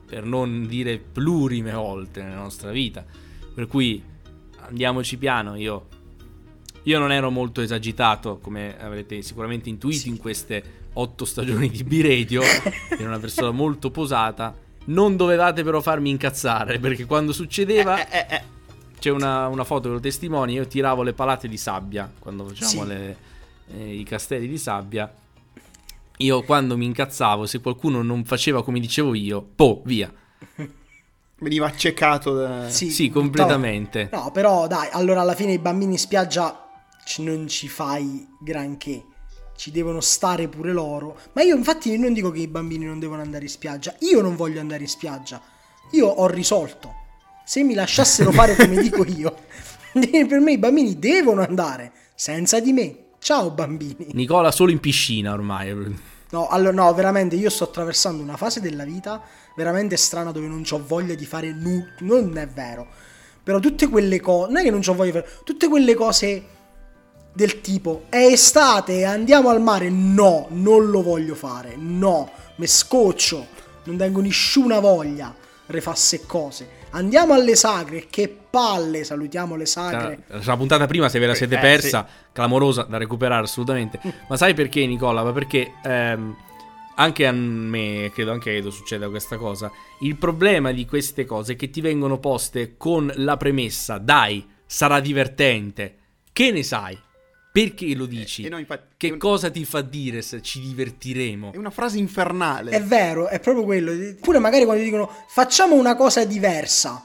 [0.06, 3.04] per non dire plurime volte nella nostra vita.
[3.54, 4.02] Per cui
[4.62, 5.58] andiamoci piano.
[5.58, 5.88] Io,
[6.84, 12.42] io non ero molto esagitato, come avrete sicuramente intuito in queste otto stagioni di B-Radio.
[12.98, 14.56] ero una persona molto posata.
[14.86, 18.44] Non dovevate però farmi incazzare, perché quando succedeva Eh, eh, eh.
[19.00, 20.54] C'è una, una foto che lo testimoni.
[20.54, 22.88] Io tiravo le palate di sabbia quando facevamo Sì.
[22.88, 23.18] le-
[23.72, 25.12] eh, i castelli di sabbia.
[26.18, 30.12] Io quando mi incazzavo, se qualcuno non faceva come dicevo io, po' via.
[31.42, 32.70] Veniva accecato da...
[32.70, 34.10] Sì, completamente.
[34.12, 36.68] No, però dai, allora alla fine i bambini in spiaggia
[37.20, 39.06] non ci fai granché.
[39.56, 41.18] Ci devono stare pure loro.
[41.34, 43.96] Ma io infatti non dico che i bambini non devono andare in spiaggia.
[44.00, 45.42] Io non voglio andare in spiaggia.
[45.92, 46.94] Io ho risolto.
[47.50, 49.36] Se mi lasciassero fare come dico io,
[49.92, 51.92] per me i bambini devono andare.
[52.14, 52.96] Senza di me.
[53.18, 54.10] Ciao bambini.
[54.12, 55.74] Nicola solo in piscina ormai.
[56.30, 59.24] No, allora, no, veramente io sto attraversando una fase della vita
[59.56, 61.88] veramente strana dove non ho voglia di fare nulla.
[62.02, 62.86] Non è vero.
[63.42, 64.52] Però tutte quelle cose.
[64.52, 65.32] Non è che non ho voglia di fare.
[65.44, 66.44] Tutte quelle cose
[67.34, 69.90] del tipo è estate, andiamo al mare.
[69.90, 71.76] No, non lo voglio fare.
[71.76, 73.48] No, mi scoccio.
[73.86, 75.34] Non tengo nessuna voglia
[75.66, 76.78] refasse cose.
[76.92, 78.08] Andiamo alle sagre.
[78.10, 80.24] Che palle, salutiamo le sagre.
[80.28, 84.00] La, la puntata prima, se ve la siete Eh, persa, clamorosa da recuperare assolutamente.
[84.28, 85.24] Ma sai perché, Nicola?
[85.24, 86.36] Ma perché ehm,
[86.96, 89.72] anche a me, credo anche a Edo succeda questa cosa.
[90.02, 95.00] Il problema di queste cose è che ti vengono poste con la premessa: dai, sarà
[95.00, 95.96] divertente.
[96.32, 96.98] Che ne sai?
[97.52, 98.44] Perché lo dici?
[98.44, 101.52] e no, infatti, che un- cosa ti fa dire se ci divertiremo?
[101.52, 102.72] È una frase infernale.
[102.72, 103.92] È vero, è proprio quello.
[104.22, 107.04] Pure magari quando dicono facciamo una cosa diversa,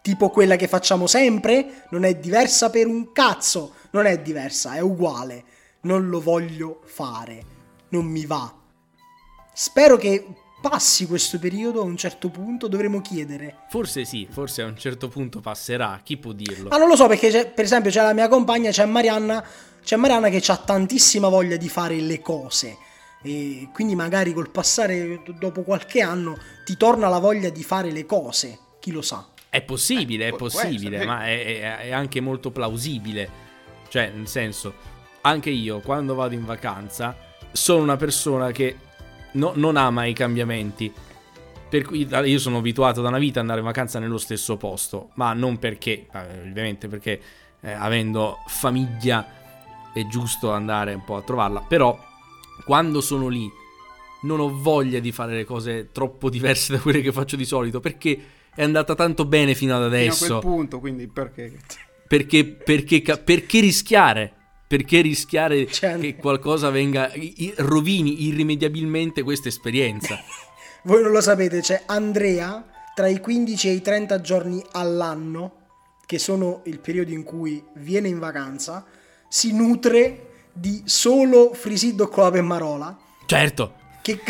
[0.00, 4.80] tipo quella che facciamo sempre, non è diversa per un cazzo, non è diversa, è
[4.80, 5.44] uguale.
[5.82, 7.44] Non lo voglio fare,
[7.90, 8.54] non mi va.
[9.52, 10.26] Spero che
[10.60, 13.56] passi questo periodo a un certo punto, dovremo chiedere.
[13.68, 16.68] Forse sì, forse a un certo punto passerà, chi può dirlo?
[16.68, 19.44] Ma non lo so perché c'è- per esempio c'è la mia compagna, c'è Marianna,
[19.82, 22.76] c'è Marianna che ha tantissima voglia di fare le cose.
[23.22, 28.06] E quindi magari col passare dopo qualche anno ti torna la voglia di fare le
[28.06, 29.26] cose, chi lo sa.
[29.48, 33.28] È possibile, Eh, è possibile, essere, ma è, è- è anche molto plausibile.
[33.88, 34.74] Cioè, nel senso,
[35.22, 37.14] anche io quando vado in vacanza
[37.52, 38.76] sono una persona che
[39.32, 40.92] no- non ama i cambiamenti.
[41.70, 45.10] Per cui io sono abituato da una vita ad andare in vacanza nello stesso posto,
[45.14, 47.20] ma non perché, eh, ovviamente perché
[47.60, 49.38] eh, avendo famiglia
[49.92, 51.96] è giusto andare un po' a trovarla, però
[52.64, 53.48] quando sono lì
[54.22, 57.78] non ho voglia di fare le cose troppo diverse da quelle che faccio di solito,
[57.78, 58.20] perché
[58.52, 60.26] è andata tanto bene fino ad Fino a adesso.
[60.26, 61.56] quel punto, quindi perché...
[62.08, 64.32] Perché, perché, perché rischiare?
[64.70, 67.10] Perché rischiare Cioè- che qualcosa venga,
[67.56, 70.16] rovini irrimediabilmente questa esperienza?
[70.84, 75.56] Voi non lo sapete, c'è Andrea tra i 15 e i 30 giorni all'anno,
[76.06, 78.84] che sono il periodo in cui viene in vacanza,
[79.28, 82.96] si nutre di solo frisiddo con la pemmarola.
[83.26, 84.20] Certo, Che,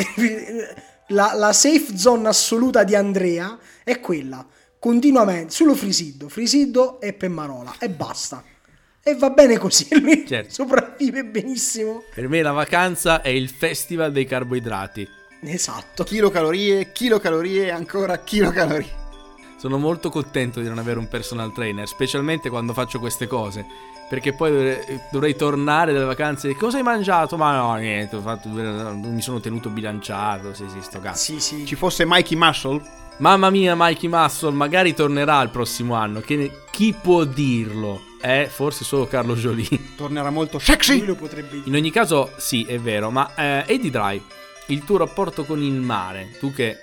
[1.09, 4.46] la, la safe zone assoluta di Andrea è quella,
[4.79, 8.42] continuamente, solo frisiddo, frisiddo e pemmarola, e basta.
[9.02, 10.52] E va bene così, lui Certo.
[10.52, 12.02] sopravvive benissimo.
[12.14, 15.08] per me la vacanza è il festival dei carboidrati.
[15.42, 16.04] Esatto.
[16.04, 18.98] Chilocalorie, chilocalorie e ancora chilocalorie.
[19.56, 23.64] Sono molto contento di non avere un personal trainer, specialmente quando faccio queste cose.
[24.08, 27.36] Perché poi dovrei, dovrei tornare dalle vacanze e cosa hai mangiato?
[27.36, 30.52] Ma no, niente, ho fatto- mi sono tenuto bilanciato.
[30.52, 31.32] Sì, sì, sto cazzo.
[31.32, 31.64] Sì, sì.
[31.64, 32.82] Ci fosse Mikey Muscle?
[33.18, 36.20] Mamma mia, Mikey Muscle, magari tornerà il prossimo anno.
[36.20, 38.00] Che ne- chi può dirlo?
[38.20, 39.68] Eh, forse solo Carlo Jolie.
[39.96, 41.04] Tornerà molto Lui sexy.
[41.04, 41.62] lo potrebbe dire.
[41.66, 43.11] In ogni caso, sì, è vero.
[43.11, 44.22] Ma eh, Eddie Dry,
[44.66, 46.78] il tuo rapporto con il mare, tu che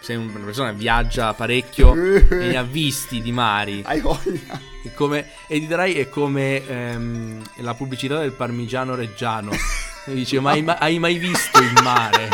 [0.00, 3.82] sei una persona che viaggia parecchio e ne ha visti di mari.
[3.84, 4.58] Hai voglia.
[4.84, 9.50] È come, Eddie Dry è come ehm, la pubblicità del parmigiano reggiano.
[10.04, 12.28] E dice: Ma hai, ma- hai mai visto il mare?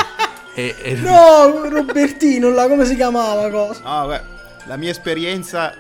[0.55, 3.83] E, e- No, Robertino, là, come si chiamava cosa?
[3.85, 4.23] No, beh,
[4.65, 5.75] la mia esperienza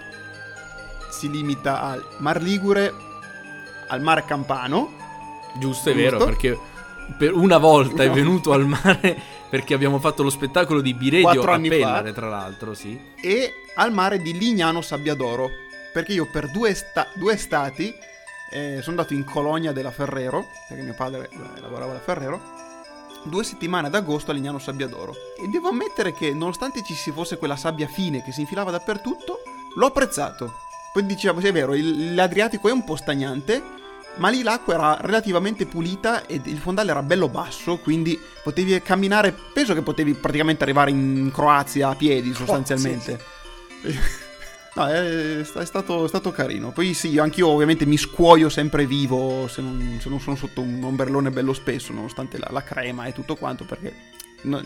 [1.19, 2.95] si limita al Mar Ligure,
[3.89, 4.93] al Mar Campano
[5.59, 6.11] Giusto, è Giusto.
[6.17, 6.59] vero, perché
[7.17, 8.13] per una volta è No.
[8.15, 9.17] venuto al mare
[9.49, 13.01] perché abbiamo fatto lo spettacolo di Biredio a Pellare, tra l'altro, sì.
[13.21, 15.49] e al mare di Lignano Sabbiadoro.
[15.93, 17.93] Perché io per due, esta- due estati
[18.51, 22.41] eh, sono andato in colonia della Ferrero, perché mio padre eh, lavorava alla Ferrero,
[23.25, 25.15] due settimane ad agosto a Lignano Sabbiadoro.
[25.43, 29.41] E devo ammettere che nonostante ci si fosse quella sabbia fine che si infilava dappertutto,
[29.77, 30.53] l'ho apprezzato.
[30.93, 33.63] Poi diciamo, sì, è vero, il- l'Adriatico è un po' stagnante,
[34.17, 39.33] ma lì l'acqua era relativamente pulita e il fondale era bello basso, quindi potevi camminare,
[39.53, 43.21] penso che potevi praticamente arrivare in Croazia a piedi sostanzialmente.
[44.75, 46.71] No, è, è stato, è stato carino.
[46.71, 50.81] Poi sì, anch'io ovviamente mi scuoio sempre vivo se non, se non sono sotto un
[50.85, 53.93] ombrellone bello spesso, nonostante la, la crema e tutto quanto, perché
[54.43, 54.63] no-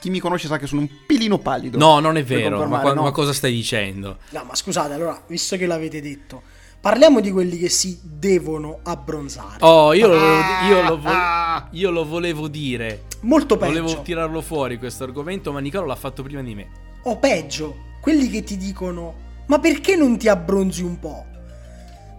[0.00, 1.78] chi mi conosce sa che sono un pilino pallido.
[1.78, 2.66] No, non è vero.
[2.66, 3.02] Ma, qua- no.
[3.02, 4.18] ma cosa stai dicendo?
[4.30, 6.42] No, ma scusate, allora, visto che l'avete detto,
[6.80, 9.56] parliamo di quelli che si devono abbronzare.
[9.60, 11.68] Oh, io lo, volevo, Ah, io lo vo- ah.
[11.70, 13.04] io lo volevo dire.
[13.20, 13.80] Molto peggio.
[13.82, 16.68] Volevo tirarlo fuori questo argomento, ma Nicolo l'ha fatto prima di me.
[17.04, 19.14] O peggio, quelli che ti dicono:
[19.46, 21.24] Ma perché non ti abbronzi un po'?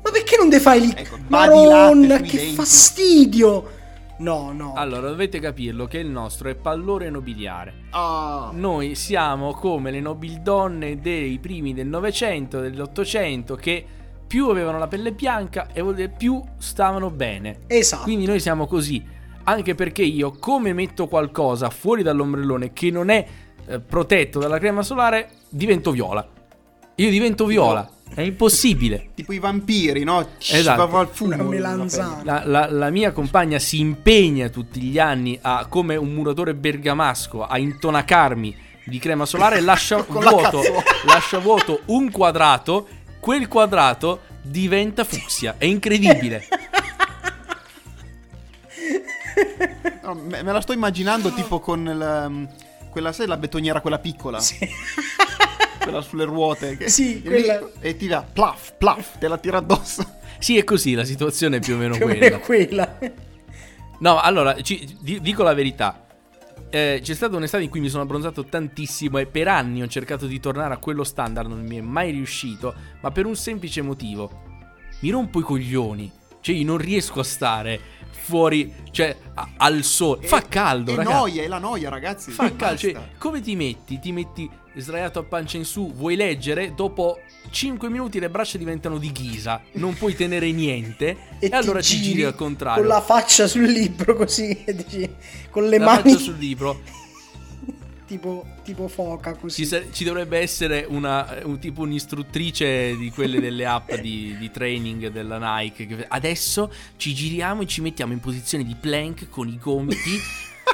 [0.04, 0.94] Ma perché non te fai lì?
[0.96, 2.56] Ecco, sui che denti.
[2.56, 3.82] fastidio!
[4.24, 4.72] No, no.
[4.74, 7.74] Allora, dovete capirlo che il nostro è pallore nobiliare.
[7.90, 8.52] Ah.
[8.54, 13.86] Noi siamo come le nobildonne dei primi del Novecento, dell'Ottocento, che
[14.26, 17.60] più avevano la pelle bianca e vuol dire più stavano bene.
[17.68, 18.04] Esatto.
[18.04, 19.04] Quindi noi siamo così.
[19.44, 23.28] Anche perché io, come metto qualcosa fuori dall'ombrellone che non è
[23.66, 26.26] eh, protetto dalla crema solare, divento viola.
[26.96, 27.90] Io divento viola.
[28.14, 29.10] È impossibile.
[29.16, 30.28] Tipo i vampiri, no?
[30.38, 30.78] Esatto.
[30.78, 32.22] Va- va al fumo Una melanzana.
[32.24, 37.44] La, la- la mia compagna si impegna tutti gli anni a, come un muratore bergamasco,
[37.44, 40.62] a intonacarmi di crema solare e lascia vuoto,
[41.06, 42.88] lascia vuoto un quadrato.
[43.20, 45.56] Quel quadrato diventa fucsia.
[45.58, 46.46] È incredibile.
[50.04, 52.30] No, me, me la sto immaginando tipo con la,
[52.92, 54.58] quella, sai, la betoniera, quella piccola, Sì.
[55.84, 56.78] quella sulle ruote.
[56.78, 60.06] Che, Sì, e, quella- e ti dà plaf, plaf, te la tira addosso.
[60.40, 62.26] Sì, è così, la situazione è più o meno Più o quella.
[62.26, 62.98] meno quella.
[64.00, 66.06] No, allora, ci- di- dico la verità.
[66.70, 70.26] Eh, c'è stata un'estate in cui mi sono abbronzato tantissimo e per anni ho cercato
[70.26, 74.42] di tornare a quello standard, non mi è mai riuscito, ma per un semplice motivo.
[75.02, 76.12] Mi rompo i coglioni.
[76.42, 80.26] Cioè, io non riesco a stare fuori, cioè, a- al sole.
[80.28, 81.16] Fa E- caldo, È ragazzi.
[81.16, 82.32] noia, è la noia, ragazzi.
[82.32, 84.00] Fa caldo, cioè, come ti metti?
[84.00, 84.50] Ti metti
[84.82, 86.74] sdraiato a pancia in su, vuoi leggere?
[86.76, 91.18] Dopo 5 minuti le braccia diventano di ghisa, non puoi tenere niente.
[91.40, 92.82] E, ti allora ti giri al contrario.
[92.82, 95.10] Con la faccia sul libro così, e dici,
[95.50, 96.82] con le La mani faccia sul libro.
[98.06, 99.64] tipo, tipo foca così.
[99.64, 104.52] Ci, sa- ci dovrebbe essere una, un tipo un'istruttrice di quelle delle app di, di
[104.52, 105.86] training della Nike.
[105.86, 110.20] che- adesso ci giriamo e ci mettiamo in posizione di plank con i gomiti.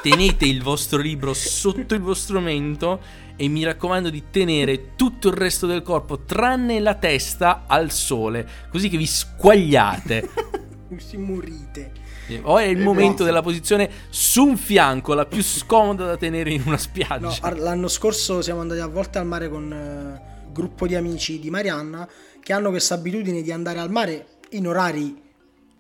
[0.02, 3.02] Tenete il vostro libro sotto il vostro mento
[3.42, 8.46] e mi raccomando di tenere tutto il resto del corpo, tranne la testa, al sole,
[8.70, 10.30] così che vi squagliate.
[10.98, 11.92] Si morite.
[12.42, 13.26] O è il Eh, momento no.
[13.26, 17.38] della posizione su un fianco, la più scomoda da tenere in una spiaggia.
[17.50, 21.40] No, l'anno scorso siamo andati a volte al mare con eh, un gruppo di amici
[21.40, 22.10] di Marianna
[22.42, 25.16] che hanno questa abitudine di andare al mare in orari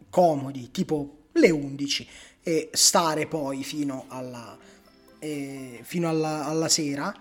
[0.10, 2.08] comodi, tipo le 11,
[2.44, 4.58] e stare poi fino alla,
[5.20, 7.14] eh, fino alla, alla sera.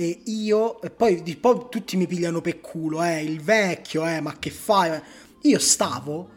[0.00, 4.38] E io, e poi, poi tutti mi pigliano per culo, eh, il vecchio, eh, ma
[4.38, 4.96] che fai?
[5.42, 6.30] Io stavo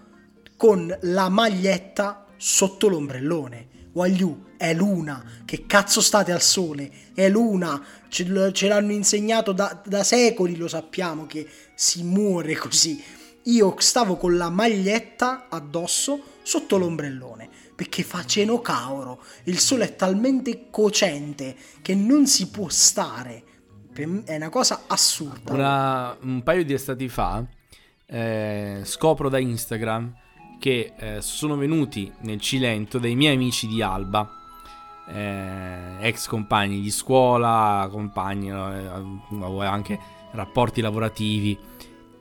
[0.58, 3.90] con la maglietta sotto l'ombrellone.
[3.92, 5.24] Wagliù, è luna.
[5.46, 6.90] Che cazzo state al sole?
[7.14, 7.80] È luna.
[8.10, 13.00] Ce, ce l'hanno insegnato da, da secoli, lo sappiamo che si muore così.
[13.44, 19.24] Io stavo con la maglietta addosso sotto l'ombrellone perché fa cenocauro.
[19.44, 23.50] Il sole è talmente cocente che non si può stare.
[23.94, 25.54] È una cosa assurda.
[25.54, 27.44] Una- un paio di estati fa
[28.06, 30.14] eh, scopro da Instagram
[30.60, 34.30] che eh, sono venuti nel Cilento dei miei amici di Alba,
[35.10, 40.00] eh, ex compagni di scuola, compagni, eh, anche
[40.32, 41.58] rapporti lavorativi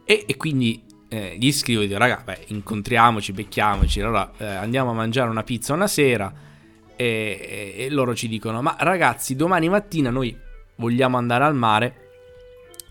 [0.04, 4.90] e, e quindi eh, gli scrivo e dico raga beh, incontriamoci, becchiamoci, allora eh, andiamo
[4.90, 6.32] a mangiare una pizza una sera
[6.96, 10.36] e- e loro ci dicono ma ragazzi domani mattina noi
[10.80, 12.08] vogliamo andare al mare,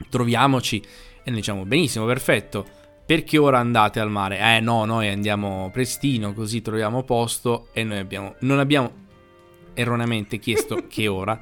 [0.10, 2.78] troviamoci e noi diciamo benissimo, perfetto.
[3.06, 4.38] Perché ora andate al mare?
[4.38, 9.08] Eh no, noi andiamo prestino così troviamo posto e noi abbiamo, non abbiamo
[9.74, 11.38] erroneamente chiesto che ora.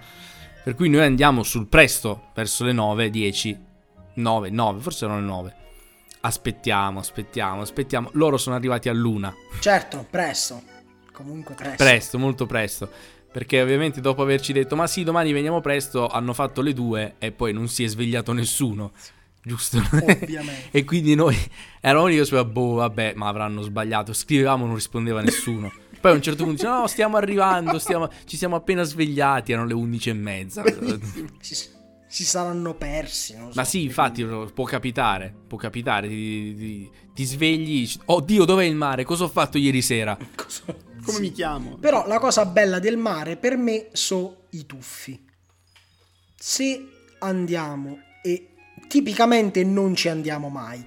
[0.64, 3.60] Per cui noi andiamo sul presto verso le 9, 10,
[4.16, 5.56] 9, 9, forse erano le 9.
[6.22, 8.10] Aspettiamo, aspettiamo, aspettiamo.
[8.14, 9.34] Loro sono arrivati a luna.
[9.60, 10.62] Certo, presto.
[11.12, 11.84] Comunque presto.
[11.84, 12.90] Presto, molto presto.
[13.38, 17.32] Perché ovviamente dopo averci detto ma sì, domani veniamo presto, hanno fatto le due e
[17.32, 18.94] poi non si è svegliato nessuno.
[19.44, 19.78] giusto?
[19.78, 20.70] Ovviamente.
[20.76, 21.38] e quindi noi
[21.80, 24.12] eravamo lì e boh, vabbè, ma avranno sbagliato.
[24.12, 25.72] Scrivevamo, non rispondeva nessuno.
[26.02, 29.68] Poi a un certo punto dice, no, stiamo arrivando, stiamo- ci siamo appena svegliati, erano
[29.68, 30.64] le 11 e mezza.
[32.08, 33.36] Si, saranno persi.
[33.38, 33.60] non so.
[33.60, 39.04] Ma sì, infatti può capitare, può capitare, ti, ti- ti svegli, oddio dov'è il mare,
[39.04, 40.18] cosa ho fatto ieri sera?
[40.36, 40.64] Cosa-
[41.04, 41.22] Come Sì.
[41.22, 41.78] mi chiamo?
[41.78, 45.26] Però la cosa bella del mare per me sono i tuffi.
[46.36, 46.88] Se
[47.20, 48.50] andiamo e
[48.88, 50.84] tipicamente non ci andiamo mai,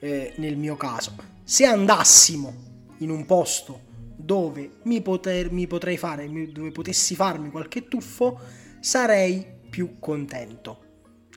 [0.00, 2.54] eh, nel mio caso, se andassimo
[2.98, 3.80] in un posto
[4.16, 8.38] dove mi, poter- mi potrei fare, dove potessi farmi qualche tuffo,
[8.80, 9.44] sarei
[9.76, 10.84] più contento.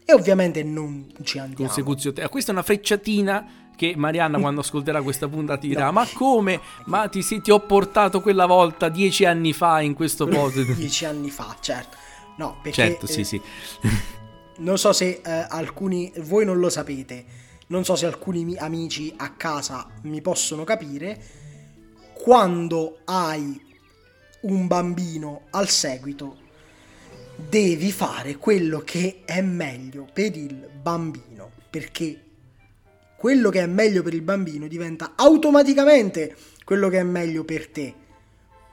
[0.06, 1.70] E ovviamente non ci andiamo.
[1.74, 6.62] Eh, Questa è una frecciatina che Marianna quando ascolterà questa puntata dirà, ma come?
[6.86, 10.64] Ma ti, sì, ti ho portato quella volta dieci anni fa in questo posto.
[10.64, 11.98] Dieci anni fa, certo.
[12.38, 13.42] No, perché certo, eh, sì, sì.
[14.60, 17.26] Non so se eh, alcuni, voi non lo sapete,
[17.68, 21.22] non so se alcuni mi- amici a casa mi possono capire,
[22.14, 23.68] quando hai
[24.42, 26.48] un bambino al seguito,
[27.48, 32.24] devi fare quello che è meglio per il bambino, perché
[33.18, 37.94] quello che è meglio per il bambino diventa automaticamente quello che è meglio per te,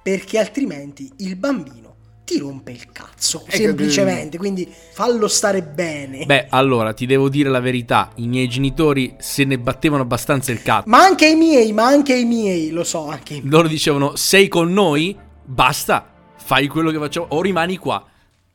[0.02, 1.94] perché altrimenti il bambino
[2.24, 6.26] ti rompe il cazzo, che- semplicemente, quindi fallo stare bene.
[6.26, 10.60] Beh, allora, ti devo dire la verità, i miei genitori se ne battevano abbastanza il
[10.60, 10.88] cazzo.
[10.88, 13.50] Ma anche i miei, ma anche i miei, lo so, anche i miei.
[13.50, 15.16] Loro dicevano, sei con noi?
[15.44, 18.04] Basta, fai quello che facciamo, o rimani qua.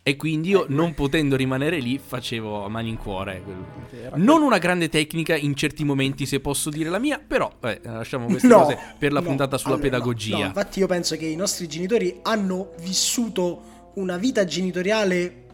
[0.04, 3.44] E quindi io, non potendo rimanere lì, facevo a mani in cuore.
[3.44, 4.16] quello.
[4.18, 8.26] Non una grande tecnica in certi momenti, se posso dire la mia, però eh, lasciamo
[8.26, 10.38] queste No, cose per la no, puntata sulla allora, pedagogia.
[10.40, 15.46] no, infatti io penso che i nostri genitori hanno vissuto una vita genitoriale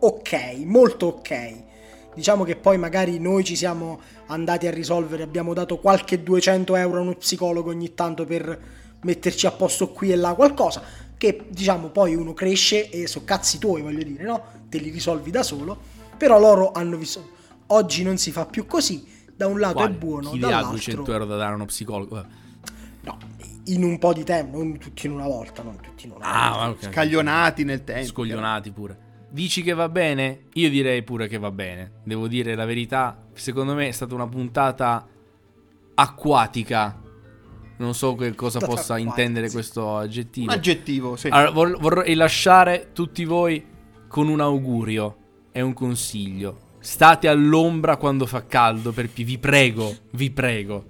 [0.00, 0.32] ok,
[0.64, 1.66] molto ok.
[2.14, 6.98] Diciamo che poi magari noi ci siamo andati a risolvere, abbiamo dato qualche 200 euro
[6.98, 8.58] a uno psicologo ogni tanto per
[9.02, 10.82] metterci a posto qui e là qualcosa,
[11.18, 14.42] che diciamo poi uno cresce e so cazzi tuoi, voglio dire, no?
[14.68, 15.76] Te li risolvi da solo,
[16.16, 17.36] però loro hanno vissuto.
[17.66, 19.04] Oggi non si fa più così,
[19.36, 19.92] da un lato Quale?
[19.92, 22.14] è buono, Chi dall'altro 200 euro da dare a uno psicologo?
[22.14, 22.28] Vabbè.
[23.02, 23.18] No,
[23.64, 26.48] in un po' di tempo, non tutti in una volta, non tutti in una Ah,
[26.50, 26.64] volta.
[26.64, 26.82] ma ok.
[26.92, 28.06] Scaglionati nel tempo.
[28.06, 28.98] Scoglionati pure.
[29.30, 30.44] Dici che va bene?
[30.54, 31.92] Io direi pure che va bene.
[32.04, 33.26] Devo dire la verità.
[33.34, 35.06] Secondo me è stata una puntata
[35.94, 36.98] acquatica.
[37.78, 40.50] Non so che cosa possa acquatica, intendere questo Un aggettivo.
[40.52, 41.28] aggettivo, sì.
[41.28, 43.64] Allora, vor- vorrei lasciare tutti voi
[44.08, 45.16] con un augurio
[45.52, 46.66] e un consiglio.
[46.80, 50.84] State all'ombra quando fa caldo, perché vi prego, vi prego,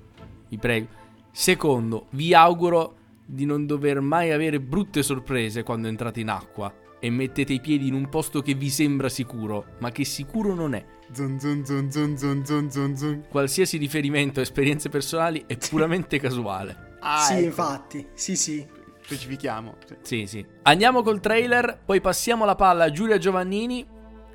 [0.48, 0.86] vi prego.
[1.30, 7.10] Secondo, vi auguro di non dover mai avere brutte sorprese quando entrate in acqua e
[7.10, 10.84] mettete i piedi in un posto che vi sembra sicuro, ma che sicuro non è.
[11.10, 13.24] Zun, zun, zun, zun, zun, zun, zun, zun.
[13.30, 16.96] Qualsiasi riferimento a esperienze personali è puramente casuale.
[17.00, 17.44] Ah, sì, ecco.
[17.44, 18.66] infatti, sì, sì.
[19.02, 19.76] Specifichiamo.
[19.86, 19.96] sì.
[20.02, 20.46] Sì, sì.
[20.62, 23.86] Andiamo col trailer, poi passiamo la palla a Giulia Giovannini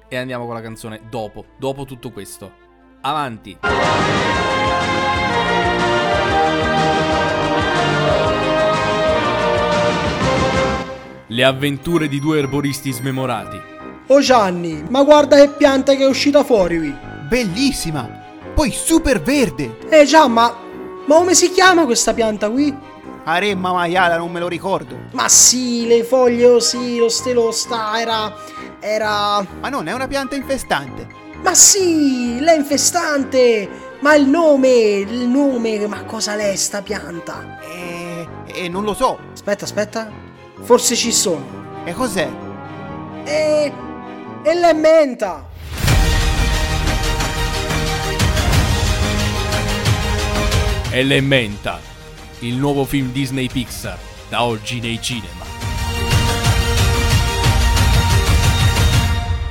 [0.08, 2.52] e andiamo con la canzone dopo, dopo tutto questo.
[3.02, 3.58] Avanti.
[11.28, 13.73] Le avventure di due erboristi smemorati.
[14.08, 16.96] Oh Gianni, ma guarda che pianta che è uscita fuori qui.
[17.30, 18.08] Bellissima!
[18.54, 19.78] Poi super verde!
[19.90, 20.54] Eh già, ma...
[21.06, 22.76] Ma come si chiama questa pianta qui?
[23.24, 24.98] Aremma maiala, non me lo ricordo.
[25.12, 28.36] Ma sì, le foglie, oh sì, lo stelosta, era...
[28.80, 29.46] Era...
[29.62, 31.08] Ma non, è una pianta infestante.
[31.42, 33.70] Ma sì, l'è infestante!
[34.02, 37.60] Ma il nome, il nome, ma cosa l'è sta pianta?
[37.62, 39.18] E, e non lo so.
[39.32, 40.12] Aspetta, aspetta.
[40.62, 41.46] Forse ci sono.
[41.86, 42.30] E cos'è?
[43.24, 43.72] E...
[44.44, 45.50] E l'è menta!
[50.92, 51.80] Elementa,
[52.40, 53.98] il nuovo film Disney Pixar,
[54.30, 55.44] da oggi nei cinema.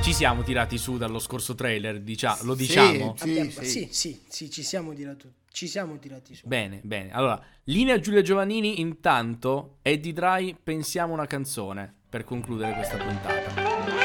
[0.01, 3.15] Ci siamo tirati su dallo scorso trailer, dicia- lo diciamo?
[3.17, 3.65] Sì, Abbiamo- sì.
[3.65, 6.47] sì, sì, sì, ci siamo tirati, ci siamo tirati su.
[6.47, 7.11] Bene, bene.
[7.11, 14.02] Allora, linea Giulia Giovannini, intanto, Eddie Dry, pensiamo una canzone per concludere questa puntata.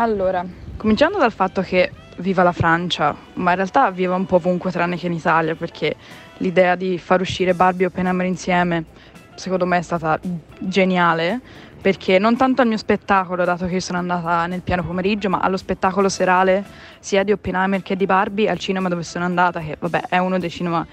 [0.00, 0.42] Allora,
[0.78, 4.96] cominciando dal fatto che viva la Francia, ma in realtà viva un po' ovunque tranne
[4.96, 5.94] che in Italia, perché
[6.38, 8.86] l'idea di far uscire Barbie e Oppenheimer insieme,
[9.34, 10.18] secondo me è stata
[10.58, 11.38] geniale,
[11.82, 15.58] perché non tanto al mio spettacolo, dato che sono andata nel piano pomeriggio, ma allo
[15.58, 16.64] spettacolo serale
[16.98, 20.38] sia di Oppenheimer che di Barbie al cinema dove sono andata, che vabbè è uno
[20.38, 20.86] dei cinema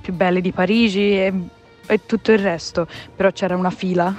[0.00, 1.32] più belli di Parigi e,
[1.84, 2.86] e tutto il resto,
[3.16, 4.14] però c'era una fila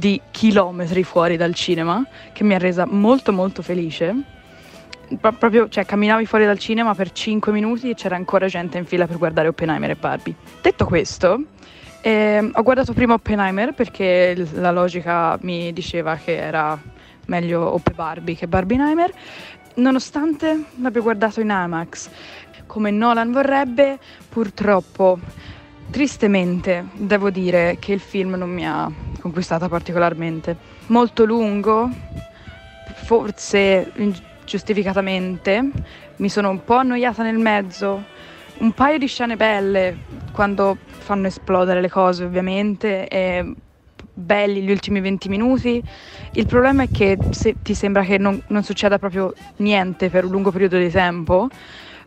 [0.00, 4.14] di chilometri fuori dal cinema che mi ha resa molto molto felice.
[5.20, 8.86] pro- proprio, cioè, camminavi fuori dal cinema per 5 minuti e c'era ancora gente in
[8.86, 10.34] fila per guardare Oppenheimer e Barbie.
[10.62, 11.42] Detto questo,
[12.00, 16.80] ehm, ho guardato prima Oppenheimer perché la logica mi diceva che era
[17.26, 19.12] meglio Oppe Barbie che Barbieheimer,
[19.74, 22.08] nonostante l'abbia guardato in IMAX
[22.66, 23.98] come Nolan vorrebbe,
[24.28, 25.18] purtroppo,
[25.90, 28.88] tristemente, devo dire che il film non mi ha
[29.20, 30.56] conquistata particolarmente.
[30.86, 31.88] Molto lungo,
[32.94, 33.92] forse
[34.44, 35.70] giustificatamente,
[36.16, 38.04] mi sono un po' annoiata nel mezzo,
[38.58, 39.96] un paio di scene belle
[40.32, 43.54] quando fanno esplodere le cose ovviamente, e
[44.12, 45.82] belli gli ultimi 20 minuti.
[46.32, 50.30] Il problema è che se ti sembra che non, non succeda proprio niente per un
[50.30, 51.48] lungo periodo di tempo,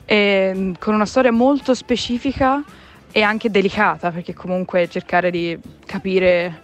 [0.05, 2.61] e, con una storia molto specifica
[3.11, 6.61] e anche delicata, perché comunque cercare di capire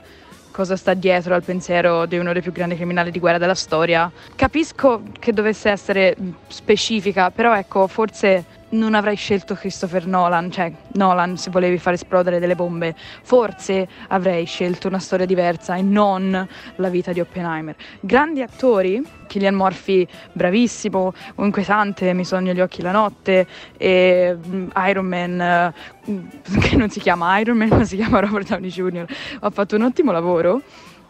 [0.60, 4.12] cosa sta dietro al pensiero di uno dei più grandi criminali di guerra della storia.
[4.36, 6.18] Capisco che dovesse essere
[6.50, 12.40] specifica, però ecco, forse non avrei scelto Christopher Nolan, cioè Nolan se volevi far esplodere
[12.40, 17.76] delle bombe, forse avrei scelto una storia diversa e non la vita di Oppenheimer.
[18.00, 23.48] Grandi attori, Killian Murphy bravissimo, inquietante, mi sogno gli occhi la notte,
[23.78, 25.74] e mm, Iron Man,
[26.06, 29.06] uh, che non si chiama Iron Man ma si chiama Robert Downey Jr.,
[29.40, 30.62] ha fatto un ottimo lavoro.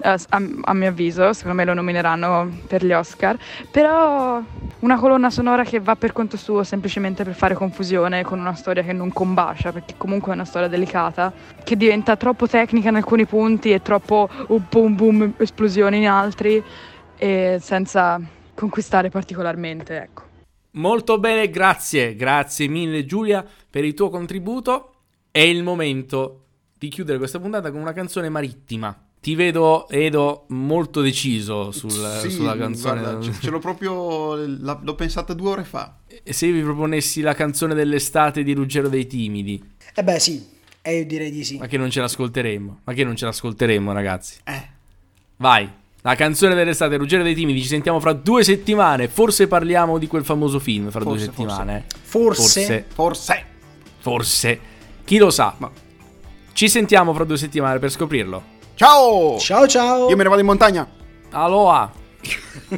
[0.01, 3.37] A, a, mio avviso, secondo me lo nomineranno per gli Oscar,
[3.69, 4.41] però
[4.79, 8.81] una colonna sonora che va per conto suo semplicemente per fare confusione con una storia
[8.81, 11.33] che non combacia, perché comunque è una storia delicata,
[11.63, 16.63] che diventa troppo tecnica in alcuni punti e troppo uh, boom boom esplosioni in altri,
[17.17, 18.21] e senza
[18.53, 20.23] conquistare particolarmente, ecco.
[20.71, 24.93] Molto bene, grazie, grazie mille Giulia per il tuo contributo.
[25.31, 26.45] È il momento
[26.77, 28.95] di chiudere questa puntata con una canzone marittima.
[29.21, 33.01] Ti vedo, Edo, molto deciso sul, sì, sulla canzone.
[33.01, 34.35] Guarda, ce, ce l'ho proprio.
[34.35, 35.97] La, l'ho pensata due ore fa.
[36.23, 39.61] E se vi proponessi la canzone dell'estate di Ruggero dei Timidi?
[39.93, 40.47] Eh beh, sì,
[40.81, 41.57] e io direi di sì.
[41.57, 42.79] Ma che non ce l'ascolteremmo?
[42.85, 44.37] Ma che non ce l'ascolteremmo, ragazzi?
[44.45, 44.67] Eh.
[45.37, 45.69] Vai.
[46.01, 49.09] La canzone dell'estate, Ruggero dei Timidi, ci sentiamo fra due settimane.
[49.09, 51.85] Forse parliamo di quel famoso film fra Forse, due settimane.
[52.01, 52.41] Forse.
[52.41, 52.85] Forse.
[52.87, 53.45] Forse.
[53.99, 54.59] Forse.
[55.03, 55.55] Chi lo sa?
[55.57, 55.69] Ma
[56.53, 58.57] ci sentiamo fra due settimane per scoprirlo.
[58.79, 59.37] Ciao!
[59.39, 60.07] Ciao ciao!
[60.07, 60.87] Io me ne vado in montagna.
[61.31, 61.91] Aloha!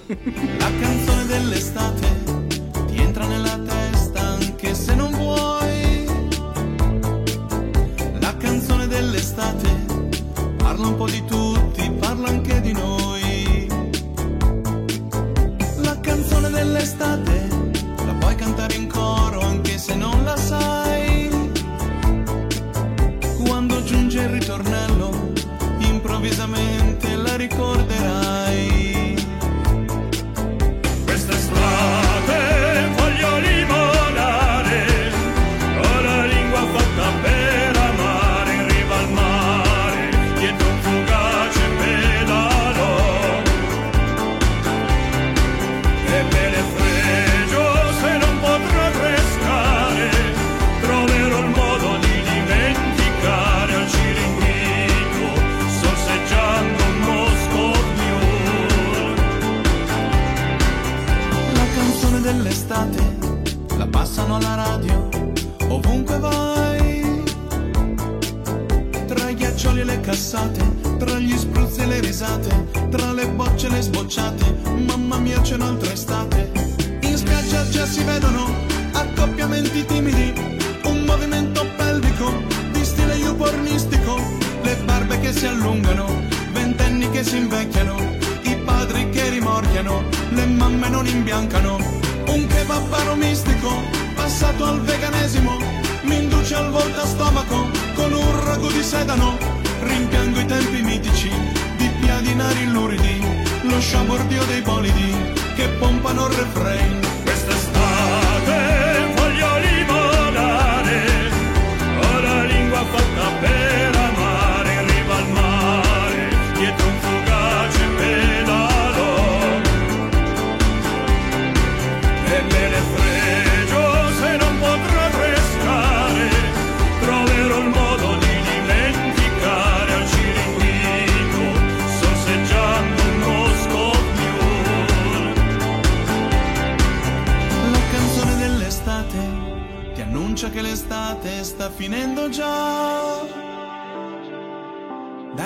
[0.58, 2.08] La canzone dell'estate
[2.88, 6.06] ti entra nella testa anche se non vuoi.
[8.20, 9.70] La canzone dell'estate
[10.58, 13.68] parla un po' di tutti, parla anche di noi.
[15.84, 17.48] La canzone dell'estate
[18.08, 20.41] la puoi cantare in coro anche se non la sai.
[26.22, 28.01] Improvvisamente la ricorderai.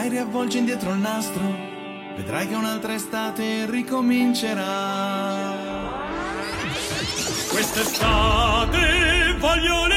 [0.06, 1.41] Dai, riavvolgi indietro il nastro,
[2.16, 5.51] vedrai che un'altra estate ricomincerà.
[7.49, 9.88] Quest'estate voglio